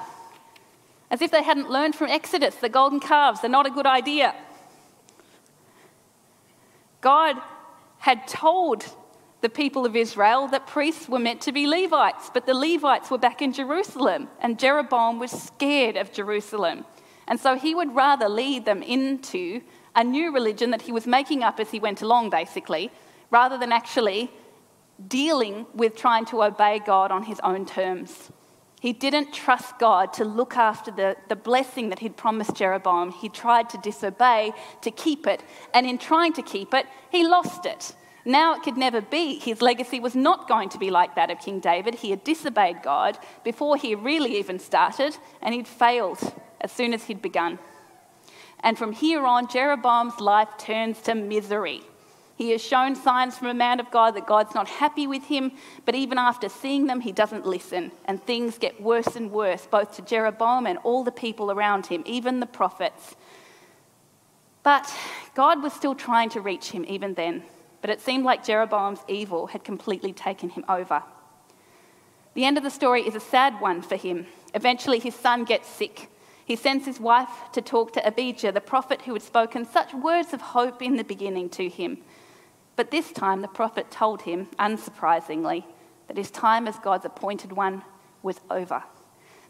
As 1.11 1.21
if 1.21 1.31
they 1.31 1.43
hadn't 1.43 1.69
learned 1.69 1.95
from 1.95 2.09
Exodus, 2.09 2.55
the 2.55 2.71
golden 2.71 3.01
calves 3.01 3.45
are 3.45 3.51
not 3.51 3.67
a 3.67 3.71
good 3.71 3.85
idea. 3.85 4.35
God 7.03 7.37
had 7.99 8.27
told 8.27 8.87
the 9.43 9.51
people 9.51 9.85
of 9.85 9.95
Israel 9.95 10.49
that 10.49 10.67
priests 10.67 11.07
were 11.07 11.19
meant 11.19 11.43
to 11.43 11.53
be 11.53 11.67
Levites, 11.67 12.31
but 12.33 12.47
the 12.47 12.55
Levites 12.55 13.11
were 13.11 13.19
back 13.19 13.43
in 13.43 13.53
Jerusalem, 13.53 14.29
and 14.41 14.59
Jeroboam 14.59 15.19
was 15.19 15.33
scared 15.33 15.99
of 15.99 16.15
Jerusalem. 16.15 16.87
And 17.27 17.39
so 17.39 17.57
he 17.57 17.75
would 17.75 17.95
rather 17.95 18.27
lead 18.27 18.65
them 18.65 18.83
into 18.83 19.61
a 19.99 20.05
new 20.05 20.33
religion 20.33 20.71
that 20.71 20.83
he 20.83 20.93
was 20.93 21.07
making 21.07 21.43
up 21.43 21.59
as 21.59 21.73
he 21.73 21.81
went 21.81 22.03
along, 22.03 22.31
basically, 22.31 22.91
rather 23.33 23.59
than 23.59 23.73
actually 23.73 24.31
dealing 25.09 25.67
with 25.75 25.97
trying 25.97 26.25
to 26.25 26.43
obey 26.43 26.79
God 26.79 27.11
on 27.11 27.25
his 27.25 27.41
own 27.41 27.67
terms. 27.67 28.31
He 28.81 28.93
didn't 28.93 29.35
trust 29.35 29.77
God 29.81 30.13
to 30.15 30.25
look 30.25 30.57
after 30.57 30.93
the, 30.93 31.17
the 31.29 31.35
blessing 31.35 31.89
that 31.89 31.99
he'd 31.99 32.17
promised 32.17 32.55
Jeroboam. 32.55 33.11
He 33.11 33.29
tried 33.29 33.69
to 33.71 33.79
disobey 33.79 34.53
to 34.83 34.91
keep 34.93 35.27
it, 35.27 35.43
and 35.75 35.85
in 35.85 35.99
trying 35.99 36.33
to 36.35 36.43
keep 36.43 36.73
it, 36.75 36.87
he 37.11 37.27
lost 37.27 37.67
it. 37.67 37.93
Now 38.25 38.55
it 38.55 38.63
could 38.63 38.77
never 38.77 39.01
be. 39.01 39.41
His 39.41 39.61
legacy 39.61 39.99
was 39.99 40.15
not 40.15 40.47
going 40.47 40.69
to 40.69 40.79
be 40.79 40.91
like 40.91 41.17
that 41.17 41.31
of 41.33 41.41
King 41.41 41.59
David. 41.59 41.97
He 41.97 42.11
had 42.11 42.23
disobeyed 42.23 42.83
God 42.85 43.19
before 43.43 43.77
he 43.77 43.97
really 43.97 44.39
even 44.39 44.61
started, 44.61 45.17
and 45.43 45.57
he'd 45.57 45.67
failed 45.67 46.21
as 46.61 46.71
soon 46.71 46.95
as 46.95 47.05
he'd 47.05 47.21
begun. 47.21 47.59
And 48.61 48.77
from 48.77 48.93
here 48.93 49.25
on, 49.25 49.49
Jeroboam's 49.49 50.21
life 50.21 50.49
turns 50.59 51.01
to 51.03 51.15
misery. 51.15 51.83
He 52.37 52.51
has 52.51 52.63
shown 52.63 52.95
signs 52.95 53.37
from 53.37 53.49
a 53.49 53.55
man 53.55 53.81
of 53.81 53.91
God 53.91 54.15
that 54.15 54.27
God's 54.27 54.55
not 54.55 54.69
happy 54.69 55.07
with 55.07 55.25
him, 55.25 55.53
but 55.85 55.95
even 55.95 56.19
after 56.19 56.49
seeing 56.49 56.87
them, 56.87 57.01
he 57.01 57.13
doesn't 57.13 57.47
listen. 57.47 57.91
And 58.05 58.23
things 58.23 58.59
get 58.59 58.81
worse 58.81 59.17
and 59.17 59.33
worse, 59.33 59.67
both 59.67 59.97
to 59.97 60.03
Jeroboam 60.03 60.67
and 60.67 60.79
all 60.85 61.03
the 61.03 61.13
people 61.13 61.51
around 61.51 61.87
him, 61.87 62.03
even 62.07 62.41
the 62.41 62.47
prophets. 62.47 63.17
But 64.63 64.93
God 65.35 65.63
was 65.63 65.73
still 65.73 65.95
trying 65.95 66.31
to 66.31 66.41
reach 66.41 66.71
him 66.71 66.85
even 66.87 67.15
then 67.15 67.43
but 67.81 67.91
it 67.91 68.01
seemed 68.01 68.25
like 68.25 68.45
Jeroboam's 68.45 69.01
evil 69.09 69.47
had 69.49 69.65
completely 69.65 70.13
taken 70.13 70.51
him 70.51 70.65
over. 70.69 71.03
The 72.35 72.45
end 72.45 72.57
of 72.57 72.65
the 72.65 72.71
story 72.71 73.07
is 73.07 73.15
a 73.15 73.21
sad 73.21 73.61
one 73.61 73.83
for 73.83 73.97
him. 73.97 74.27
Eventually, 74.55 74.99
his 74.99 75.15
son 75.15 75.45
gets 75.45 75.69
sick. 75.69 76.11
He 76.49 76.57
sends 76.57 76.87
his 76.87 76.99
wife 76.99 77.29
to 77.53 77.61
talk 77.61 77.93
to 77.93 78.07
Abijah, 78.07 78.53
the 78.53 78.63
prophet 78.63 79.03
who 79.03 79.13
had 79.13 79.21
spoken 79.21 79.67
such 79.67 79.93
words 79.93 80.33
of 80.33 80.41
hope 80.41 80.81
in 80.81 80.97
the 80.97 81.05
beginning 81.05 81.51
to 81.51 81.69
him. 81.69 81.99
But 82.75 82.91
this 82.91 83.13
time, 83.13 83.43
the 83.43 83.49
prophet 83.49 83.91
told 83.91 84.23
him, 84.23 84.49
unsurprisingly, 84.59 85.65
that 86.07 86.17
his 86.17 86.31
time 86.31 86.67
as 86.67 86.79
God's 86.79 87.05
appointed 87.05 87.53
one 87.53 87.83
was 88.23 88.41
over, 88.51 88.83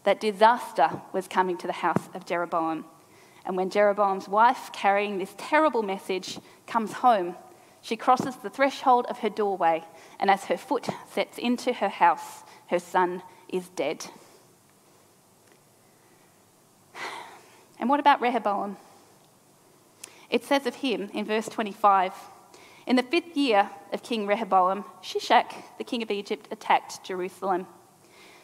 that 0.03 0.19
disaster 0.19 1.01
was 1.13 1.29
coming 1.29 1.55
to 1.59 1.67
the 1.67 1.73
house 1.87 2.09
of 2.13 2.25
Jeroboam. 2.25 2.83
And 3.45 3.55
when 3.55 3.69
Jeroboam's 3.69 4.27
wife, 4.27 4.69
carrying 4.73 5.19
this 5.19 5.33
terrible 5.37 5.83
message, 5.83 6.37
comes 6.67 6.91
home, 6.91 7.37
she 7.79 7.95
crosses 7.95 8.35
the 8.35 8.49
threshold 8.49 9.05
of 9.05 9.19
her 9.19 9.29
doorway, 9.29 9.85
and 10.19 10.29
as 10.29 10.43
her 10.45 10.57
foot 10.57 10.89
sets 11.09 11.37
into 11.37 11.71
her 11.71 11.87
house, 11.87 12.43
her 12.67 12.79
son 12.79 13.23
is 13.47 13.69
dead. 13.69 14.05
And 17.79 17.89
what 17.89 17.99
about 17.99 18.21
Rehoboam? 18.21 18.77
It 20.29 20.43
says 20.43 20.65
of 20.65 20.75
him 20.75 21.09
in 21.13 21.25
verse 21.25 21.47
25 21.47 22.13
In 22.85 22.95
the 22.95 23.03
fifth 23.03 23.35
year 23.35 23.69
of 23.93 24.03
King 24.03 24.27
Rehoboam, 24.27 24.85
Shishak, 25.01 25.53
the 25.77 25.83
king 25.83 26.03
of 26.03 26.11
Egypt, 26.11 26.47
attacked 26.51 27.03
Jerusalem. 27.03 27.65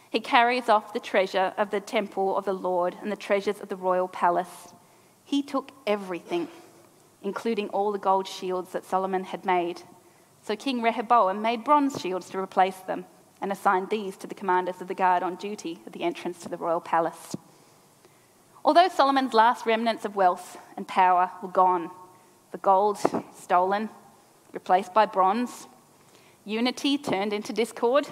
He 0.09 0.19
carries 0.19 0.69
off 0.69 0.93
the 0.93 0.99
treasure 0.99 1.53
of 1.57 1.71
the 1.71 1.81
temple 1.81 2.37
of 2.37 2.45
the 2.45 2.53
Lord 2.53 2.95
and 3.01 3.11
the 3.11 3.17
treasures 3.17 3.59
of 3.59 3.69
the 3.69 3.75
royal 3.75 4.07
palace. 4.07 4.73
He 5.23 5.43
took 5.43 5.71
everything 5.85 6.47
including 7.25 7.67
all 7.69 7.91
the 7.91 7.97
gold 7.97 8.27
shields 8.27 8.71
that 8.71 8.85
Solomon 8.85 9.23
had 9.25 9.45
made. 9.45 9.81
So 10.43 10.55
King 10.55 10.81
Rehoboam 10.83 11.41
made 11.41 11.63
bronze 11.63 11.99
shields 11.99 12.29
to 12.29 12.37
replace 12.37 12.77
them 12.77 13.05
and 13.41 13.51
assigned 13.51 13.89
these 13.89 14.15
to 14.17 14.27
the 14.27 14.35
commanders 14.35 14.79
of 14.79 14.87
the 14.87 14.93
guard 14.93 15.23
on 15.23 15.35
duty 15.35 15.79
at 15.87 15.93
the 15.93 16.03
entrance 16.03 16.39
to 16.41 16.49
the 16.49 16.57
royal 16.57 16.79
palace. 16.79 17.35
Although 18.65 18.87
Solomon's 18.87 19.35
last 19.35 19.67
remnants 19.67 20.05
of 20.05 20.15
wealth 20.15 20.57
and 20.75 20.87
power 20.87 21.29
were 21.43 21.49
gone, 21.49 21.91
the 22.51 22.57
gold 22.57 22.97
stolen, 23.37 23.89
replaced 24.53 24.91
by 24.91 25.05
bronze, 25.05 25.67
unity 26.45 26.97
turned 26.97 27.31
into 27.31 27.53
discord, 27.53 28.07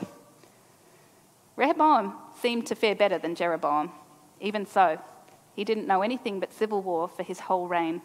Rehoboam 1.56 2.14
seemed 2.40 2.68
to 2.68 2.76
fare 2.76 2.94
better 2.94 3.18
than 3.18 3.34
Jeroboam. 3.34 3.92
Even 4.40 4.68
so, 4.68 5.00
he 5.56 5.64
didn't 5.64 5.88
know 5.88 6.04
anything 6.04 6.40
but 6.40 6.54
civil 6.54 6.84
war 6.84 7.08
for 7.08 7.24
his 7.24 7.40
whole 7.40 7.68
reign. 7.68 8.04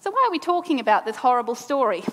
So, 0.00 0.10
why 0.10 0.26
are 0.28 0.30
we 0.30 0.38
talking 0.38 0.78
about 0.78 1.06
this 1.06 1.16
horrible 1.16 1.54
story? 1.54 2.04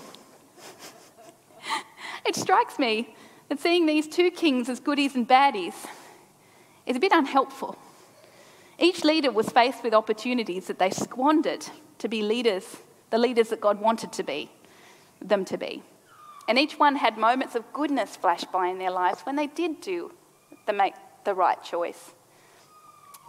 it 2.25 2.38
strikes 2.38 2.79
me 2.79 3.13
that 3.49 3.59
seeing 3.59 3.88
these 3.88 4.07
two 4.07 4.31
kings 4.31 4.69
as 4.69 4.79
goodies 4.79 5.15
and 5.15 5.27
baddies 5.27 5.85
is 6.85 6.95
a 6.95 6.99
bit 6.99 7.12
unhelpful. 7.12 7.77
Each 8.79 9.03
leader 9.03 9.29
was 9.29 9.49
faced 9.49 9.83
with 9.83 9.93
opportunities 9.93 10.67
that 10.67 10.79
they 10.79 10.89
squandered 10.89 11.65
to 11.97 12.07
be 12.07 12.21
leaders, 12.21 12.77
the 13.09 13.17
leaders 13.17 13.49
that 13.49 13.59
God 13.59 13.81
wanted 13.81 14.13
to 14.13 14.23
be, 14.23 14.49
them 15.21 15.43
to 15.45 15.57
be. 15.57 15.83
And 16.47 16.57
each 16.57 16.79
one 16.79 16.95
had 16.95 17.17
moments 17.17 17.55
of 17.55 17.73
goodness 17.73 18.15
flash 18.15 18.45
by 18.45 18.67
in 18.67 18.79
their 18.79 18.89
lives 18.89 19.21
when 19.21 19.35
they 19.35 19.47
did 19.47 19.81
do 19.81 20.13
the 20.65 20.71
make 20.71 20.93
the 21.25 21.33
right 21.33 21.61
choice. 21.61 22.13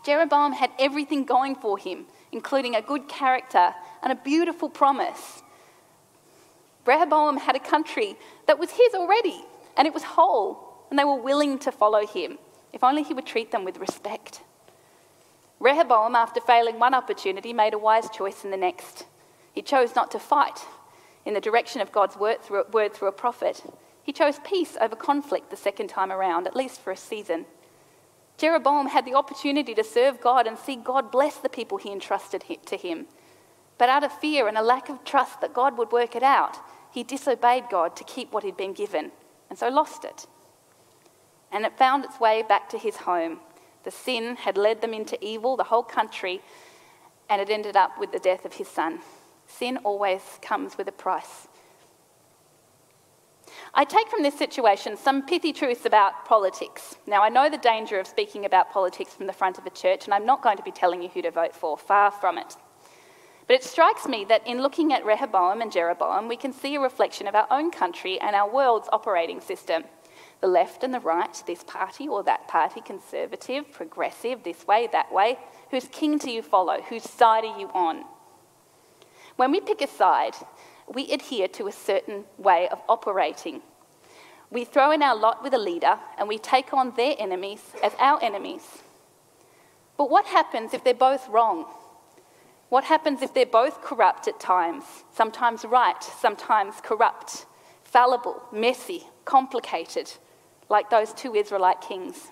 Jeroboam 0.06 0.52
had 0.52 0.70
everything 0.78 1.24
going 1.24 1.56
for 1.56 1.76
him, 1.76 2.06
including 2.30 2.76
a 2.76 2.82
good 2.82 3.08
character 3.08 3.74
and 4.02 4.12
a 4.12 4.16
beautiful 4.16 4.70
promise. 4.70 5.42
Rehoboam 6.86 7.36
had 7.36 7.56
a 7.56 7.60
country 7.60 8.16
that 8.46 8.58
was 8.58 8.70
his 8.70 8.94
already, 8.94 9.44
and 9.76 9.86
it 9.86 9.92
was 9.92 10.04
whole, 10.04 10.86
and 10.88 10.98
they 10.98 11.04
were 11.04 11.20
willing 11.20 11.58
to 11.58 11.72
follow 11.72 12.06
him, 12.06 12.38
if 12.72 12.84
only 12.84 13.02
he 13.02 13.12
would 13.12 13.26
treat 13.26 13.50
them 13.50 13.64
with 13.64 13.78
respect. 13.78 14.42
Rehoboam, 15.60 16.16
after 16.16 16.40
failing 16.40 16.78
one 16.78 16.94
opportunity, 16.94 17.52
made 17.52 17.74
a 17.74 17.78
wise 17.78 18.08
choice 18.10 18.44
in 18.44 18.50
the 18.50 18.56
next. 18.56 19.04
He 19.52 19.62
chose 19.62 19.94
not 19.94 20.10
to 20.12 20.18
fight 20.18 20.64
in 21.26 21.34
the 21.34 21.40
direction 21.40 21.82
of 21.82 21.92
God's 21.92 22.16
word 22.16 22.42
through, 22.42 23.08
a 23.08 23.12
prophet. 23.12 23.62
He 24.02 24.12
chose 24.12 24.40
peace 24.42 24.76
over 24.80 24.96
conflict 24.96 25.50
the 25.50 25.56
second 25.56 25.88
time 25.88 26.10
around, 26.10 26.46
at 26.46 26.56
least 26.56 26.80
for 26.80 26.90
a 26.90 26.96
season. 26.96 27.44
Jeroboam 28.38 28.86
had 28.86 29.04
the 29.04 29.14
opportunity 29.14 29.74
to 29.74 29.84
serve 29.84 30.22
God 30.22 30.46
and 30.46 30.58
see 30.58 30.76
God 30.76 31.10
bless 31.10 31.36
the 31.36 31.50
people 31.50 31.76
he 31.76 31.92
entrusted 31.92 32.42
to 32.64 32.76
him. 32.78 33.06
But 33.76 33.90
out 33.90 34.02
of 34.02 34.12
fear 34.12 34.48
and 34.48 34.56
a 34.56 34.62
lack 34.62 34.88
of 34.88 35.04
trust 35.04 35.42
that 35.42 35.52
God 35.52 35.76
would 35.76 35.92
work 35.92 36.16
it 36.16 36.22
out, 36.22 36.56
he 36.90 37.02
disobeyed 37.02 37.64
God 37.70 37.96
to 37.96 38.04
keep 38.04 38.32
what 38.32 38.44
he'd 38.44 38.56
been 38.56 38.72
given 38.72 39.12
and 39.50 39.58
so 39.58 39.68
lost 39.68 40.04
it. 40.04 40.26
And 41.52 41.66
it 41.66 41.76
found 41.76 42.04
its 42.04 42.18
way 42.18 42.42
back 42.42 42.70
to 42.70 42.78
his 42.78 42.96
home. 42.96 43.40
The 43.84 43.90
sin 43.90 44.36
had 44.36 44.56
led 44.56 44.80
them 44.80 44.92
into 44.92 45.22
evil, 45.24 45.56
the 45.56 45.64
whole 45.64 45.82
country, 45.82 46.42
and 47.28 47.40
it 47.40 47.50
ended 47.50 47.76
up 47.76 47.98
with 47.98 48.12
the 48.12 48.18
death 48.18 48.44
of 48.44 48.54
his 48.54 48.68
son. 48.68 49.00
Sin 49.46 49.78
always 49.78 50.22
comes 50.42 50.76
with 50.76 50.88
a 50.88 50.92
price. 50.92 51.48
I 53.74 53.84
take 53.84 54.08
from 54.08 54.22
this 54.22 54.38
situation 54.38 54.96
some 54.96 55.26
pithy 55.26 55.52
truths 55.52 55.84
about 55.84 56.24
politics. 56.24 56.96
Now, 57.06 57.22
I 57.22 57.28
know 57.28 57.48
the 57.48 57.58
danger 57.58 57.98
of 57.98 58.06
speaking 58.06 58.44
about 58.44 58.70
politics 58.70 59.14
from 59.14 59.26
the 59.26 59.32
front 59.32 59.58
of 59.58 59.66
a 59.66 59.70
church, 59.70 60.04
and 60.04 60.14
I'm 60.14 60.26
not 60.26 60.42
going 60.42 60.56
to 60.56 60.62
be 60.62 60.70
telling 60.70 61.02
you 61.02 61.08
who 61.08 61.22
to 61.22 61.30
vote 61.30 61.54
for, 61.54 61.76
far 61.76 62.10
from 62.10 62.38
it. 62.38 62.56
But 63.46 63.56
it 63.56 63.64
strikes 63.64 64.06
me 64.06 64.24
that 64.26 64.46
in 64.46 64.62
looking 64.62 64.92
at 64.92 65.04
Rehoboam 65.04 65.60
and 65.60 65.72
Jeroboam, 65.72 66.28
we 66.28 66.36
can 66.36 66.52
see 66.52 66.76
a 66.76 66.80
reflection 66.80 67.26
of 67.26 67.34
our 67.34 67.46
own 67.50 67.70
country 67.70 68.20
and 68.20 68.36
our 68.36 68.48
world's 68.48 68.88
operating 68.92 69.40
system. 69.40 69.84
The 70.40 70.46
left 70.46 70.82
and 70.82 70.94
the 70.94 71.00
right, 71.00 71.42
this 71.46 71.62
party 71.64 72.08
or 72.08 72.22
that 72.22 72.48
party, 72.48 72.80
conservative, 72.80 73.70
progressive, 73.72 74.42
this 74.42 74.66
way, 74.66 74.88
that 74.92 75.12
way. 75.12 75.38
Whose 75.70 75.88
king 75.88 76.18
do 76.18 76.30
you 76.30 76.42
follow? 76.42 76.80
Whose 76.82 77.08
side 77.08 77.44
are 77.44 77.58
you 77.58 77.68
on? 77.74 78.04
When 79.36 79.52
we 79.52 79.60
pick 79.60 79.82
a 79.82 79.86
side, 79.86 80.34
we 80.88 81.10
adhere 81.12 81.48
to 81.48 81.66
a 81.66 81.72
certain 81.72 82.24
way 82.38 82.68
of 82.68 82.80
operating. 82.88 83.62
We 84.50 84.64
throw 84.64 84.90
in 84.90 85.02
our 85.02 85.14
lot 85.14 85.42
with 85.42 85.54
a 85.54 85.58
leader 85.58 85.98
and 86.18 86.28
we 86.28 86.38
take 86.38 86.74
on 86.74 86.94
their 86.96 87.14
enemies 87.18 87.62
as 87.82 87.92
our 87.98 88.22
enemies. 88.22 88.62
But 89.96 90.10
what 90.10 90.26
happens 90.26 90.74
if 90.74 90.82
they're 90.82 90.94
both 90.94 91.28
wrong? 91.28 91.66
What 92.70 92.84
happens 92.84 93.22
if 93.22 93.34
they're 93.34 93.46
both 93.46 93.82
corrupt 93.82 94.26
at 94.28 94.40
times? 94.40 94.84
Sometimes 95.14 95.64
right, 95.64 96.02
sometimes 96.02 96.76
corrupt, 96.82 97.46
fallible, 97.84 98.42
messy, 98.52 99.06
complicated, 99.24 100.12
like 100.70 100.88
those 100.88 101.12
two 101.12 101.34
Israelite 101.34 101.82
kings. 101.82 102.30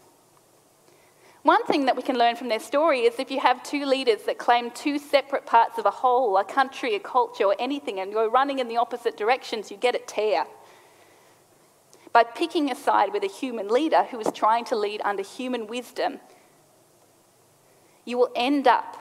One 1.42 1.64
thing 1.66 1.86
that 1.86 1.96
we 1.96 2.02
can 2.02 2.18
learn 2.18 2.36
from 2.36 2.48
their 2.48 2.60
story 2.60 3.00
is 3.00 3.18
if 3.18 3.30
you 3.30 3.40
have 3.40 3.62
two 3.62 3.84
leaders 3.84 4.22
that 4.24 4.38
claim 4.38 4.70
two 4.70 4.98
separate 4.98 5.46
parts 5.46 5.78
of 5.78 5.86
a 5.86 5.90
whole, 5.90 6.36
a 6.36 6.44
country, 6.44 6.94
a 6.94 7.00
culture, 7.00 7.44
or 7.44 7.56
anything, 7.58 8.00
and 8.00 8.10
you're 8.12 8.28
running 8.28 8.58
in 8.58 8.68
the 8.68 8.76
opposite 8.76 9.16
directions, 9.16 9.70
you 9.70 9.76
get 9.76 9.94
a 9.94 10.00
tear. 10.00 10.44
By 12.12 12.24
picking 12.24 12.70
a 12.70 12.74
side 12.74 13.12
with 13.12 13.22
a 13.22 13.28
human 13.28 13.68
leader 13.68 14.04
who 14.04 14.18
is 14.18 14.32
trying 14.32 14.64
to 14.66 14.76
lead 14.76 15.00
under 15.04 15.22
human 15.22 15.66
wisdom, 15.66 16.20
you 18.04 18.18
will 18.18 18.32
end 18.34 18.66
up 18.66 18.96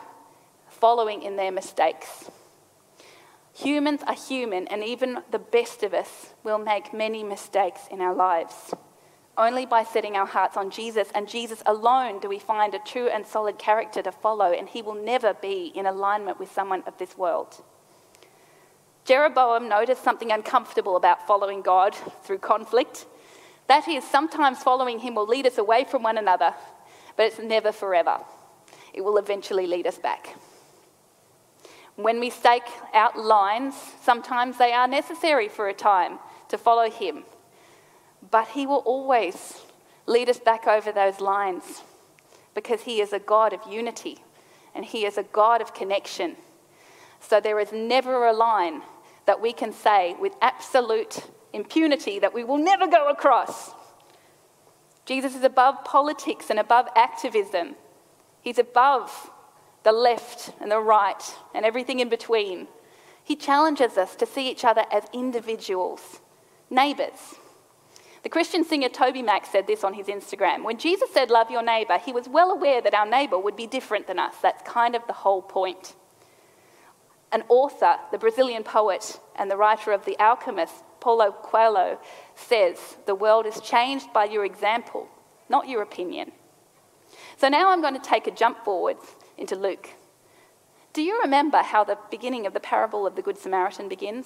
following 0.70 1.24
in 1.24 1.38
their 1.38 1.52
mistakes. 1.52 2.30
Humans 3.56 4.02
are 4.06 4.14
human, 4.14 4.68
and 4.68 4.84
even 4.84 5.24
the 5.32 5.40
best 5.40 5.82
of 5.82 5.94
us 5.94 6.34
will 6.44 6.60
make 6.60 6.94
many 6.94 7.24
mistakes 7.24 7.82
in 7.90 8.02
our 8.02 8.14
lives. 8.14 8.74
Only 9.38 9.68
by 9.68 9.84
setting 9.84 10.16
our 10.16 10.26
hearts 10.26 10.58
on 10.58 10.72
Jesus 10.72 11.10
and 11.14 11.30
Jesus 11.30 11.62
alone 11.68 12.20
do 12.20 12.28
we 12.28 12.40
find 12.40 12.74
a 12.74 12.80
true 12.80 13.08
and 13.08 13.26
solid 13.26 13.60
character 13.60 14.02
to 14.02 14.12
follow, 14.12 14.52
and 14.52 14.68
he 14.68 14.82
will 14.82 14.96
never 14.96 15.36
be 15.36 15.72
in 15.76 15.86
alignment 15.86 16.40
with 16.40 16.52
someone 16.52 16.82
of 16.88 16.98
this 16.98 17.16
world. 17.16 17.64
Jeroboam 19.06 19.70
noticed 19.70 20.04
something 20.04 20.32
uncomfortable 20.32 20.96
about 20.96 21.28
following 21.28 21.62
God 21.62 21.96
through 22.24 22.40
conflict. 22.40 23.06
That 23.68 23.88
is, 23.88 24.04
sometimes 24.04 24.64
following 24.64 25.00
him 25.00 25.14
will 25.14 25.28
lead 25.28 25.46
us 25.46 25.60
away 25.60 25.86
from 25.86 26.02
one 26.02 26.18
another, 26.18 26.54
but 27.16 27.28
it's 27.28 27.40
never 27.40 27.72
forever. 27.72 28.20
It 28.92 29.02
will 29.02 29.18
eventually 29.18 29.68
lead 29.68 29.86
us 29.86 30.00
back. 30.00 30.36
When 31.96 32.20
we 32.20 32.32
stake 32.32 32.68
out 32.94 33.18
lines, 33.18 33.76
sometimes 34.02 34.58
they 34.58 34.74
are 34.74 34.88
necessary 34.88 35.48
for 35.48 35.70
a 35.70 35.74
time 35.74 36.20
to 36.50 36.58
follow 36.58 36.90
Him. 36.90 37.24
But 38.30 38.50
He 38.50 38.66
will 38.66 38.84
always 38.86 39.62
lead 40.06 40.30
us 40.30 40.40
back 40.40 40.68
over 40.68 40.92
those 40.92 41.20
lines 41.20 41.82
because 42.54 42.82
He 42.82 43.02
is 43.02 43.14
a 43.14 43.20
God 43.20 43.54
of 43.54 43.60
unity 43.70 44.20
and 44.74 44.86
He 44.86 45.06
is 45.06 45.18
a 45.18 45.24
God 45.24 45.62
of 45.62 45.74
connection. 45.74 46.36
So 47.20 47.40
there 47.40 47.60
is 47.60 47.72
never 47.72 48.26
a 48.26 48.34
line 48.34 48.82
that 49.26 49.42
we 49.42 49.54
can 49.54 49.74
say 49.74 50.16
with 50.20 50.34
absolute 50.42 51.26
impunity 51.54 52.20
that 52.20 52.34
we 52.34 52.44
will 52.44 52.58
never 52.58 52.88
go 52.88 53.10
across. 53.10 53.72
Jesus 55.06 55.36
is 55.36 55.44
above 55.44 55.84
politics 55.84 56.50
and 56.50 56.60
above 56.60 56.88
activism. 56.96 57.76
He's 58.42 58.60
above 58.60 59.32
the 59.84 59.92
left 59.94 60.52
and 60.60 60.70
the 60.70 60.80
right, 60.80 61.24
and 61.56 61.66
everything 61.66 62.02
in 62.02 62.10
between. 62.10 62.68
He 63.24 63.38
challenges 63.38 63.98
us 63.98 64.18
to 64.18 64.26
see 64.26 64.50
each 64.50 64.66
other 64.66 64.84
as 64.92 65.04
individuals, 65.14 66.20
neighbours. 66.70 67.36
The 68.28 68.32
Christian 68.32 68.66
singer 68.66 68.90
TobyMac 68.90 69.46
said 69.46 69.68
this 69.68 69.86
on 69.86 69.94
his 69.94 70.08
Instagram. 70.08 70.66
When 70.66 70.78
Jesus 70.78 71.10
said, 71.14 71.30
Love 71.30 71.50
your 71.50 71.64
neighbour, 71.64 71.98
he 71.98 72.12
was 72.12 72.28
well 72.28 72.52
aware 72.52 72.82
that 72.82 72.94
our 72.94 73.06
neighbour 73.06 73.40
would 73.40 73.56
be 73.56 73.68
different 73.68 74.06
than 74.06 74.20
us. 74.20 74.36
That's 74.42 74.70
kind 74.70 74.98
of 74.98 75.08
the 75.08 75.14
whole 75.14 75.42
point. 75.42 75.96
An 77.32 77.44
author, 77.48 77.96
the 78.12 78.18
Brazilian 78.18 78.66
poet 78.66 79.18
and 79.38 79.50
the 79.50 79.56
writer 79.56 79.94
of 79.94 80.04
The 80.04 80.20
Alchemist, 80.20 80.74
Paulo 81.00 81.32
Coelho, 81.42 82.02
says, 82.36 82.98
The 83.06 83.16
world 83.16 83.46
is 83.46 83.62
changed 83.62 84.12
by 84.12 84.26
your 84.26 84.44
example, 84.44 85.08
not 85.48 85.70
your 85.70 85.82
opinion. 85.82 86.34
So 87.38 87.48
now 87.48 87.70
I'm 87.70 87.80
going 87.80 87.94
to 87.94 88.10
take 88.10 88.28
a 88.28 88.32
jump 88.32 88.66
forwards 88.66 89.16
into 89.38 89.56
Luke. 89.56 89.88
Do 90.92 91.02
you 91.02 91.18
remember 91.22 91.60
how 91.60 91.86
the 91.86 91.98
beginning 92.12 92.46
of 92.46 92.54
the 92.54 92.60
parable 92.60 93.08
of 93.08 93.16
the 93.16 93.22
Good 93.22 93.38
Samaritan 93.38 93.88
begins? 93.88 94.26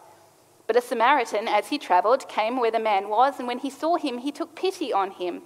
But 0.71 0.81
a 0.81 0.87
Samaritan, 0.87 1.49
as 1.49 1.67
he 1.67 1.77
travelled, 1.77 2.29
came 2.29 2.57
where 2.57 2.71
the 2.71 2.79
man 2.79 3.09
was, 3.09 3.39
and 3.39 3.45
when 3.45 3.59
he 3.59 3.69
saw 3.69 3.97
him, 3.97 4.19
he 4.19 4.31
took 4.31 4.55
pity 4.55 4.93
on 4.93 5.11
him. 5.11 5.41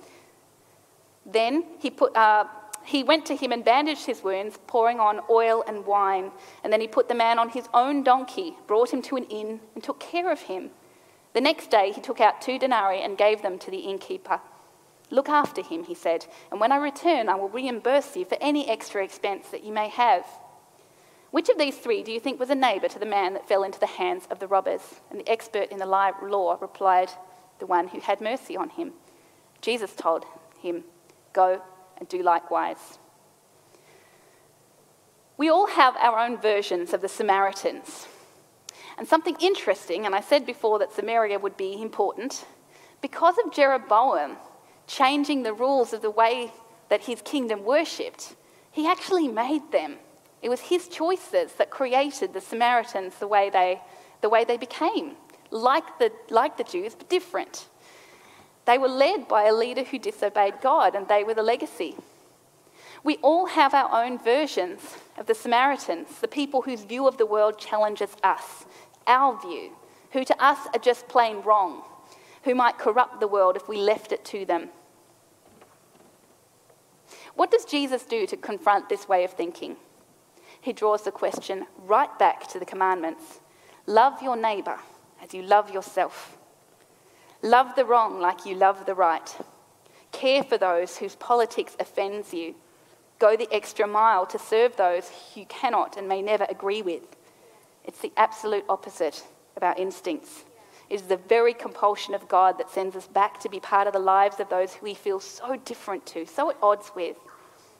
Then 1.25 1.63
he, 1.79 1.89
put, 1.89 2.15
uh, 2.15 2.45
he 2.83 3.01
went 3.01 3.25
to 3.25 3.35
him 3.35 3.51
and 3.51 3.65
bandaged 3.65 4.05
his 4.05 4.21
wounds, 4.21 4.59
pouring 4.67 4.99
on 4.99 5.21
oil 5.27 5.63
and 5.67 5.83
wine. 5.87 6.29
And 6.63 6.71
then 6.71 6.79
he 6.79 6.87
put 6.87 7.07
the 7.07 7.15
man 7.15 7.39
on 7.39 7.49
his 7.49 7.67
own 7.73 8.03
donkey, 8.03 8.55
brought 8.67 8.93
him 8.93 9.01
to 9.01 9.15
an 9.15 9.23
inn, 9.23 9.61
and 9.73 9.83
took 9.83 9.99
care 9.99 10.31
of 10.31 10.41
him. 10.41 10.69
The 11.33 11.41
next 11.41 11.71
day 11.71 11.91
he 11.91 12.01
took 12.01 12.21
out 12.21 12.39
two 12.39 12.59
denarii 12.59 13.01
and 13.01 13.17
gave 13.17 13.41
them 13.41 13.57
to 13.57 13.71
the 13.71 13.79
innkeeper. 13.79 14.41
Look 15.09 15.27
after 15.27 15.63
him, 15.63 15.85
he 15.85 15.95
said, 15.95 16.27
and 16.51 16.59
when 16.59 16.71
I 16.71 16.77
return, 16.77 17.29
I 17.29 17.35
will 17.35 17.49
reimburse 17.49 18.15
you 18.15 18.25
for 18.25 18.37
any 18.39 18.69
extra 18.69 19.03
expense 19.03 19.47
that 19.49 19.63
you 19.63 19.73
may 19.73 19.89
have. 19.89 20.27
Which 21.35 21.49
of 21.49 21.57
these 21.57 21.75
three 21.75 22.01
do 22.01 22.13
you 22.13 22.19
think 22.21 22.39
was 22.39 22.49
a 22.49 22.55
neighbour 22.55 22.87
to 22.87 22.97
the 22.97 23.05
man 23.05 23.33
that 23.33 23.45
fell 23.45 23.63
into 23.63 23.77
the 23.77 23.87
hands 23.87 24.25
of 24.31 24.39
the 24.39 24.47
robbers? 24.47 25.01
And 25.11 25.19
the 25.19 25.29
expert 25.29 25.69
in 25.69 25.79
the 25.79 25.85
law 25.85 26.57
replied, 26.61 27.09
The 27.59 27.65
one 27.65 27.89
who 27.89 27.99
had 27.99 28.21
mercy 28.21 28.55
on 28.55 28.69
him. 28.69 28.93
Jesus 29.59 29.93
told 29.97 30.23
him, 30.61 30.85
Go 31.33 31.61
and 31.97 32.07
do 32.07 32.23
likewise. 32.23 32.99
We 35.35 35.49
all 35.49 35.67
have 35.67 35.97
our 35.97 36.17
own 36.17 36.37
versions 36.37 36.93
of 36.93 37.01
the 37.01 37.09
Samaritans. 37.09 38.07
And 38.97 39.05
something 39.05 39.35
interesting, 39.41 40.05
and 40.05 40.15
I 40.15 40.21
said 40.21 40.45
before 40.45 40.79
that 40.79 40.93
Samaria 40.93 41.37
would 41.39 41.57
be 41.57 41.81
important, 41.81 42.45
because 43.01 43.35
of 43.43 43.51
Jeroboam 43.51 44.37
changing 44.87 45.43
the 45.43 45.51
rules 45.51 45.91
of 45.91 46.01
the 46.01 46.09
way 46.09 46.53
that 46.87 47.03
his 47.03 47.21
kingdom 47.21 47.65
worshipped, 47.65 48.37
he 48.71 48.87
actually 48.87 49.27
made 49.27 49.73
them 49.73 49.97
it 50.45 50.49
was 50.49 50.61
his 50.61 50.87
choices 50.87 51.53
that 51.53 51.71
created 51.71 52.31
the 52.31 52.39
Samaritans 52.39 53.15
the 53.15 53.27
way 53.27 53.49
they, 53.49 53.81
the 54.21 54.29
way 54.29 54.43
they 54.43 54.57
became, 54.57 55.15
like 55.49 55.97
the, 55.97 56.11
like 56.29 56.55
the 56.55 56.63
Jews, 56.63 56.93
but 56.93 57.09
different. 57.09 57.67
They 58.65 58.77
were 58.77 58.87
led 58.87 59.27
by 59.27 59.45
a 59.45 59.53
leader 59.53 59.83
who 59.83 59.97
disobeyed 59.97 60.61
God, 60.61 60.93
and 60.93 61.07
they 61.07 61.23
were 61.23 61.33
the 61.33 61.41
legacy. 61.41 61.95
We 63.03 63.17
all 63.23 63.47
have 63.47 63.73
our 63.73 64.05
own 64.05 64.19
versions 64.19 64.81
of 65.17 65.25
the 65.25 65.33
Samaritans, 65.33 66.19
the 66.19 66.27
people 66.27 66.61
whose 66.61 66.83
view 66.83 67.07
of 67.07 67.17
the 67.17 67.25
world 67.25 67.57
challenges 67.57 68.15
us, 68.23 68.65
our 69.07 69.41
view, 69.41 69.71
who 70.11 70.23
to 70.25 70.43
us 70.43 70.59
are 70.75 70.79
just 70.79 71.07
plain 71.07 71.41
wrong, 71.41 71.81
who 72.43 72.53
might 72.53 72.77
corrupt 72.77 73.19
the 73.19 73.27
world 73.27 73.55
if 73.55 73.67
we 73.67 73.77
left 73.77 74.11
it 74.11 74.23
to 74.25 74.45
them. 74.45 74.69
What 77.33 77.49
does 77.49 77.65
Jesus 77.65 78.03
do 78.03 78.27
to 78.27 78.37
confront 78.37 78.89
this 78.89 79.09
way 79.09 79.23
of 79.23 79.33
thinking? 79.33 79.77
He 80.65 80.73
draws 80.73 81.03
the 81.03 81.11
question 81.11 81.67
right 81.77 82.17
back 82.17 82.47
to 82.47 82.57
the 82.57 82.65
commandments 82.65 83.39
love 83.85 84.19
your 84.23 84.35
neighbour 84.35 84.79
as 85.21 85.31
you 85.31 85.43
love 85.43 85.71
yourself, 85.71 86.37
love 87.43 87.75
the 87.75 87.85
wrong 87.85 88.19
like 88.19 88.47
you 88.47 88.55
love 88.55 88.87
the 88.87 88.95
right, 88.95 89.37
care 90.11 90.41
for 90.41 90.57
those 90.57 90.97
whose 90.97 91.15
politics 91.17 91.77
offends 91.79 92.33
you, 92.33 92.55
go 93.19 93.37
the 93.37 93.47
extra 93.53 93.85
mile 93.85 94.25
to 94.25 94.39
serve 94.39 94.75
those 94.75 95.11
you 95.35 95.45
cannot 95.45 95.97
and 95.97 96.07
may 96.07 96.21
never 96.21 96.47
agree 96.49 96.81
with. 96.81 97.15
It's 97.83 98.01
the 98.01 98.11
absolute 98.17 98.65
opposite 98.67 99.23
of 99.55 99.61
our 99.61 99.75
instincts. 99.77 100.45
It 100.89 100.95
is 100.95 101.03
the 101.03 101.17
very 101.17 101.53
compulsion 101.53 102.15
of 102.15 102.27
God 102.27 102.57
that 102.57 102.71
sends 102.71 102.95
us 102.95 103.07
back 103.07 103.39
to 103.41 103.49
be 103.49 103.59
part 103.59 103.85
of 103.85 103.93
the 103.93 103.99
lives 103.99 104.39
of 104.39 104.49
those 104.49 104.73
who 104.73 104.85
we 104.85 104.95
feel 104.95 105.19
so 105.19 105.57
different 105.57 106.07
to, 106.07 106.25
so 106.25 106.49
at 106.49 106.57
odds 106.63 106.91
with. 106.95 107.17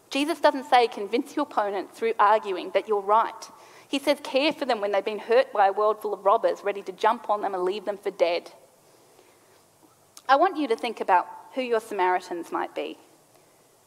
Jesus 0.09 0.39
doesn't 0.39 0.69
say 0.69 0.87
convince 0.87 1.35
your 1.35 1.43
opponent 1.43 1.93
through 1.93 2.13
arguing 2.19 2.71
that 2.71 2.87
you're 2.87 3.01
right. 3.01 3.49
He 3.87 3.99
says 3.99 4.19
care 4.23 4.51
for 4.51 4.65
them 4.65 4.81
when 4.81 4.91
they've 4.91 5.03
been 5.03 5.19
hurt 5.19 5.51
by 5.53 5.67
a 5.67 5.73
world 5.73 6.01
full 6.01 6.13
of 6.13 6.25
robbers 6.25 6.63
ready 6.63 6.81
to 6.83 6.91
jump 6.91 7.29
on 7.29 7.41
them 7.41 7.53
and 7.53 7.63
leave 7.63 7.85
them 7.85 7.97
for 7.97 8.11
dead. 8.11 8.51
I 10.27 10.35
want 10.37 10.57
you 10.57 10.67
to 10.67 10.75
think 10.75 11.01
about 11.01 11.27
who 11.53 11.61
your 11.61 11.79
Samaritans 11.79 12.51
might 12.51 12.73
be. 12.73 12.97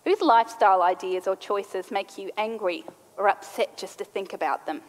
Whose 0.05 0.21
lifestyle 0.21 0.83
ideas 0.83 1.27
or 1.27 1.37
choices 1.37 1.91
make 1.91 2.17
you 2.17 2.31
angry 2.37 2.85
or 3.17 3.29
upset 3.29 3.77
just 3.77 3.99
to 3.99 4.05
think 4.05 4.33
about 4.33 4.65
them? 4.65 4.83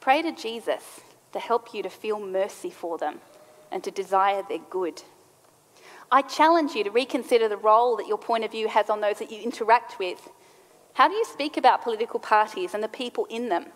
Pray 0.00 0.22
to 0.22 0.32
Jesus 0.32 1.00
to 1.32 1.38
help 1.38 1.72
you 1.72 1.82
to 1.82 1.90
feel 1.90 2.18
mercy 2.18 2.70
for 2.70 2.98
them 2.98 3.20
and 3.70 3.84
to 3.84 3.90
desire 3.90 4.42
their 4.48 4.58
good. 4.70 5.02
I 6.10 6.22
challenge 6.22 6.74
you 6.74 6.84
to 6.84 6.90
reconsider 6.90 7.48
the 7.48 7.58
role 7.58 7.96
that 7.96 8.06
your 8.06 8.16
point 8.16 8.42
of 8.44 8.50
view 8.50 8.68
has 8.68 8.88
on 8.88 9.02
those 9.02 9.18
that 9.18 9.30
you 9.30 9.42
interact 9.42 9.98
with. 9.98 10.30
How 10.94 11.06
do 11.06 11.14
you 11.14 11.24
speak 11.26 11.58
about 11.58 11.82
political 11.82 12.18
parties 12.18 12.72
and 12.72 12.82
the 12.82 12.88
people 12.88 13.26
in 13.26 13.50
them? 13.50 13.66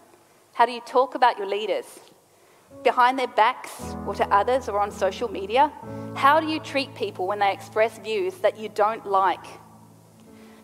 How 0.54 0.64
do 0.64 0.72
you 0.72 0.80
talk 0.80 1.14
about 1.14 1.36
your 1.36 1.46
leaders? 1.46 2.00
Behind 2.82 3.18
their 3.18 3.28
backs 3.28 3.94
or 4.06 4.14
to 4.14 4.26
others 4.34 4.68
or 4.70 4.80
on 4.80 4.90
social 4.90 5.30
media? 5.30 5.70
How 6.16 6.40
do 6.40 6.46
you 6.46 6.58
treat 6.58 6.94
people 6.94 7.26
when 7.26 7.38
they 7.38 7.52
express 7.52 7.98
views 7.98 8.36
that 8.38 8.58
you 8.58 8.70
don't 8.70 9.04
like? 9.06 9.44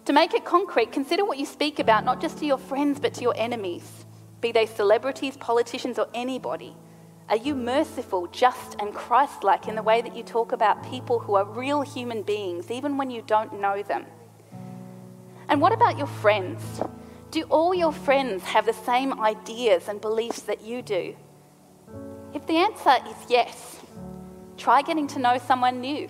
To 0.07 0.15
make 0.15 0.33
it 0.33 0.47
concrete, 0.47 0.91
consider 0.91 1.27
what 1.27 1.37
you 1.37 1.45
speak 1.45 1.79
about 1.79 2.03
not 2.03 2.19
just 2.19 2.39
to 2.39 2.47
your 2.47 2.57
friends 2.57 2.99
but 2.99 3.13
to 3.15 3.21
your 3.21 3.35
enemies, 3.37 4.07
be 4.41 4.53
they 4.53 4.65
celebrities, 4.65 5.37
politicians, 5.37 5.99
or 5.99 6.09
anybody. 6.15 6.75
Are 7.31 7.37
you 7.37 7.55
merciful, 7.55 8.27
just, 8.29 8.77
and 8.79 8.95
Christ 8.95 9.45
like 9.45 9.69
in 9.69 9.75
the 9.75 9.83
way 9.83 10.01
that 10.01 10.17
you 10.17 10.23
talk 10.23 10.53
about 10.53 10.89
people 10.91 11.19
who 11.19 11.35
are 11.35 11.45
real 11.45 11.83
human 11.83 12.23
beings, 12.23 12.71
even 12.71 12.97
when 12.97 13.11
you 13.11 13.21
don't 13.21 13.61
know 13.61 13.83
them? 13.83 14.07
And 15.51 15.61
what 15.61 15.73
about 15.73 15.99
your 15.99 16.07
friends? 16.07 16.63
Do 17.31 17.43
all 17.51 17.75
your 17.75 17.93
friends 17.93 18.45
have 18.45 18.65
the 18.65 18.73
same 18.73 19.21
ideas 19.21 19.89
and 19.89 20.01
beliefs 20.01 20.41
that 20.43 20.63
you 20.63 20.81
do? 20.81 21.15
If 22.33 22.47
the 22.47 22.57
answer 22.57 22.97
is 23.07 23.17
yes, 23.29 23.81
try 24.57 24.81
getting 24.81 25.07
to 25.09 25.19
know 25.19 25.37
someone 25.37 25.83
new 25.83 26.09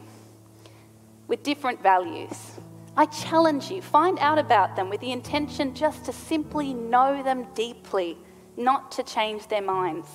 with 1.27 1.43
different 1.43 1.83
values. 1.83 2.53
I 2.97 3.07
challenge 3.07 3.73
you, 3.73 3.83
find 3.83 4.21
out 4.21 4.39
about 4.39 4.77
them 4.77 4.89
with 4.89 5.01
the 5.01 5.11
intention 5.11 5.75
just 5.75 6.05
to 6.05 6.13
simply 6.13 6.75
know 6.75 7.25
them 7.25 7.49
deeply, 7.55 8.17
not 8.57 8.93
to 8.93 9.03
change 9.03 9.49
their 9.49 9.63
minds. 9.63 10.09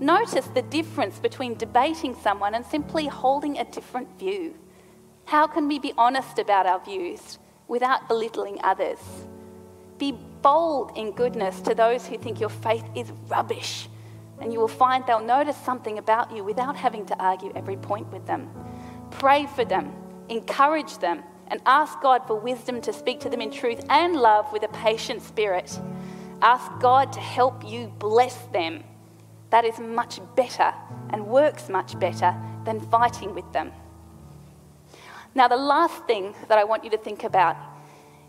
Notice 0.00 0.46
the 0.46 0.62
difference 0.62 1.18
between 1.18 1.56
debating 1.56 2.14
someone 2.14 2.54
and 2.54 2.64
simply 2.64 3.06
holding 3.06 3.58
a 3.58 3.64
different 3.64 4.18
view. 4.18 4.54
How 5.26 5.46
can 5.46 5.68
we 5.68 5.78
be 5.78 5.92
honest 5.98 6.38
about 6.38 6.64
our 6.64 6.82
views 6.82 7.38
without 7.68 8.08
belittling 8.08 8.58
others? 8.64 8.98
Be 9.98 10.12
bold 10.40 10.96
in 10.96 11.12
goodness 11.12 11.60
to 11.60 11.74
those 11.74 12.06
who 12.06 12.16
think 12.16 12.40
your 12.40 12.48
faith 12.48 12.84
is 12.96 13.12
rubbish, 13.28 13.90
and 14.40 14.54
you 14.54 14.58
will 14.58 14.68
find 14.68 15.04
they'll 15.06 15.20
notice 15.20 15.58
something 15.58 15.98
about 15.98 16.34
you 16.34 16.42
without 16.44 16.76
having 16.76 17.04
to 17.04 17.22
argue 17.22 17.52
every 17.54 17.76
point 17.76 18.10
with 18.10 18.26
them. 18.26 18.48
Pray 19.10 19.44
for 19.54 19.66
them, 19.66 19.92
encourage 20.30 20.96
them, 20.96 21.22
and 21.48 21.60
ask 21.66 22.00
God 22.00 22.26
for 22.26 22.36
wisdom 22.36 22.80
to 22.80 22.92
speak 22.94 23.20
to 23.20 23.28
them 23.28 23.42
in 23.42 23.50
truth 23.50 23.84
and 23.90 24.16
love 24.16 24.50
with 24.50 24.62
a 24.62 24.68
patient 24.68 25.20
spirit. 25.20 25.78
Ask 26.40 26.70
God 26.80 27.12
to 27.12 27.20
help 27.20 27.68
you 27.68 27.92
bless 27.98 28.36
them 28.46 28.82
that 29.50 29.64
is 29.64 29.78
much 29.78 30.20
better 30.36 30.72
and 31.10 31.26
works 31.26 31.68
much 31.68 31.98
better 31.98 32.34
than 32.64 32.80
fighting 32.80 33.34
with 33.34 33.50
them. 33.52 33.72
Now, 35.34 35.48
the 35.48 35.56
last 35.56 36.04
thing 36.06 36.34
that 36.48 36.58
I 36.58 36.64
want 36.64 36.84
you 36.84 36.90
to 36.90 36.98
think 36.98 37.24
about 37.24 37.56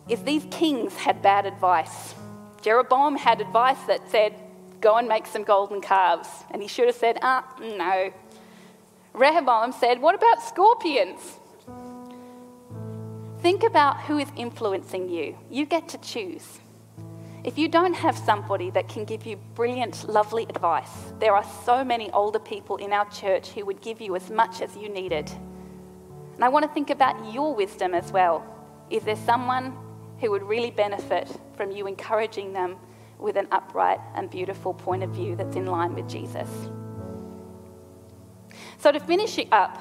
is 0.07 0.23
these 0.23 0.45
kings 0.51 0.95
had 0.95 1.21
bad 1.21 1.45
advice. 1.45 2.13
Jeroboam 2.61 3.15
had 3.15 3.41
advice 3.41 3.81
that 3.87 4.09
said, 4.09 4.35
Go 4.81 4.97
and 4.97 5.07
make 5.07 5.27
some 5.27 5.43
golden 5.43 5.79
calves. 5.79 6.27
And 6.49 6.61
he 6.61 6.67
should 6.67 6.87
have 6.87 6.95
said, 6.95 7.19
Ah, 7.21 7.45
no. 7.59 8.11
Rehoboam 9.13 9.71
said, 9.71 10.01
What 10.01 10.15
about 10.15 10.41
scorpions? 10.41 11.37
Think 13.41 13.63
about 13.63 14.01
who 14.01 14.17
is 14.19 14.27
influencing 14.35 15.09
you. 15.09 15.37
You 15.49 15.65
get 15.65 15.89
to 15.89 15.97
choose. 15.97 16.59
If 17.43 17.57
you 17.57 17.67
don't 17.67 17.95
have 17.95 18.15
somebody 18.15 18.69
that 18.71 18.87
can 18.87 19.03
give 19.03 19.25
you 19.25 19.37
brilliant, 19.55 20.07
lovely 20.07 20.43
advice, 20.43 21.11
there 21.19 21.35
are 21.35 21.45
so 21.65 21.83
many 21.83 22.11
older 22.11 22.37
people 22.37 22.77
in 22.77 22.93
our 22.93 23.09
church 23.09 23.49
who 23.49 23.65
would 23.65 23.81
give 23.81 23.99
you 23.99 24.15
as 24.15 24.29
much 24.29 24.61
as 24.61 24.75
you 24.75 24.89
needed. 24.89 25.31
And 26.35 26.43
I 26.43 26.49
want 26.49 26.65
to 26.65 26.71
think 26.71 26.91
about 26.91 27.33
your 27.33 27.55
wisdom 27.55 27.95
as 27.95 28.11
well. 28.11 28.45
Is 28.91 29.03
there 29.03 29.15
someone 29.15 29.75
who 30.19 30.29
would 30.29 30.43
really 30.43 30.69
benefit 30.69 31.35
from 31.57 31.71
you 31.71 31.87
encouraging 31.87 32.53
them 32.53 32.77
with 33.17 33.37
an 33.37 33.47
upright 33.51 33.99
and 34.13 34.29
beautiful 34.29 34.75
point 34.75 35.01
of 35.01 35.09
view 35.09 35.35
that's 35.35 35.55
in 35.55 35.65
line 35.65 35.95
with 35.95 36.07
Jesus? 36.07 36.47
So, 38.77 38.91
to 38.91 38.99
finish 38.99 39.39
it 39.39 39.47
up, 39.51 39.79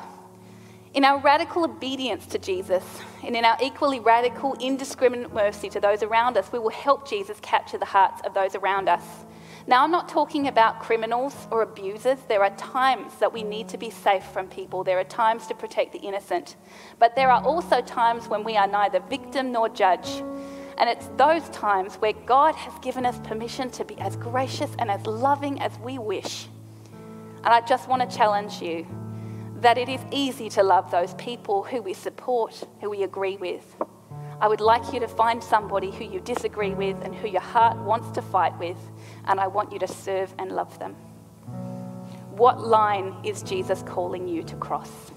in 0.92 1.05
our 1.05 1.20
radical 1.20 1.64
obedience 1.64 2.26
to 2.26 2.38
Jesus 2.38 2.83
and 3.22 3.37
in 3.37 3.44
our 3.44 3.57
equally 3.62 4.00
radical, 4.00 4.55
indiscriminate 4.55 5.33
mercy 5.33 5.68
to 5.70 5.81
those 5.81 6.03
around 6.03 6.37
us, 6.37 6.50
we 6.50 6.59
will 6.59 6.70
help 6.70 7.09
Jesus 7.09 7.38
capture 7.40 7.79
the 7.79 7.85
hearts 7.85 8.20
of 8.24 8.35
those 8.35 8.57
around 8.57 8.88
us. 8.88 9.05
Now, 9.68 9.85
I'm 9.85 9.92
not 9.92 10.09
talking 10.09 10.48
about 10.48 10.81
criminals 10.81 11.46
or 11.53 11.62
abusers. 11.62 12.18
There 12.26 12.42
are 12.42 12.50
times 12.57 13.14
that 13.20 13.33
we 13.33 13.44
need 13.44 13.68
to 13.68 13.79
be 13.79 13.90
safe 13.90 14.24
from 14.24 14.48
people. 14.48 14.83
There 14.83 14.98
are 14.98 15.05
times 15.05 15.46
to 15.46 15.55
protect 15.55 15.92
the 15.92 16.00
innocent. 16.00 16.57
But 16.98 17.14
there 17.14 17.31
are 17.31 17.44
also 17.44 17.81
times 17.81 18.26
when 18.26 18.42
we 18.42 18.57
are 18.57 18.66
neither 18.66 18.98
victim 18.98 19.53
nor 19.53 19.68
judge. 19.68 20.24
And 20.76 20.88
it's 20.88 21.09
those 21.16 21.48
times 21.50 21.96
where 21.96 22.14
God 22.14 22.57
has 22.57 22.72
given 22.81 23.07
us 23.07 23.18
permission 23.20 23.70
to 23.72 23.85
be 23.85 23.96
as 24.00 24.16
gracious 24.16 24.70
and 24.79 24.90
as 24.90 25.07
loving 25.07 25.61
as 25.61 25.79
we 25.79 25.98
wish. 25.98 26.48
And 27.44 27.48
I 27.48 27.61
just 27.61 27.88
want 27.88 28.11
to 28.11 28.16
challenge 28.16 28.61
you 28.61 28.87
that 29.61 29.77
it 29.77 29.88
is 29.88 30.01
easy 30.11 30.49
to 30.51 30.62
love 30.62 30.90
those 30.90 31.14
people 31.14 31.62
who 31.62 31.83
we 31.83 31.92
support, 31.92 32.66
who 32.81 32.88
we 32.88 33.03
agree 33.03 33.37
with. 33.37 33.77
I 34.40 34.49
would 34.49 34.62
like 34.62 34.92
you 34.92 35.01
to 35.01 35.09
find 35.09 35.44
somebody 35.44 35.90
who 35.90 36.05
you 36.05 36.20
disagree 36.20 36.73
with 36.73 36.96
and 37.03 37.14
who 37.14 37.29
your 37.29 37.42
heart 37.42 37.77
wants 37.77 38.11
to 38.12 38.23
fight 38.23 38.59
with, 38.59 38.79
and 39.27 39.38
I 39.38 39.49
want 39.49 39.70
you 39.70 39.79
to 39.81 39.88
serve 39.88 40.35
and 40.38 40.53
love 40.53 40.79
them. 40.79 40.94
What 42.31 42.59
line 42.59 43.14
is 43.23 43.42
Jesus 43.42 43.83
calling 43.83 44.27
you 44.27 44.42
to 44.44 44.57
cross? 44.57 45.11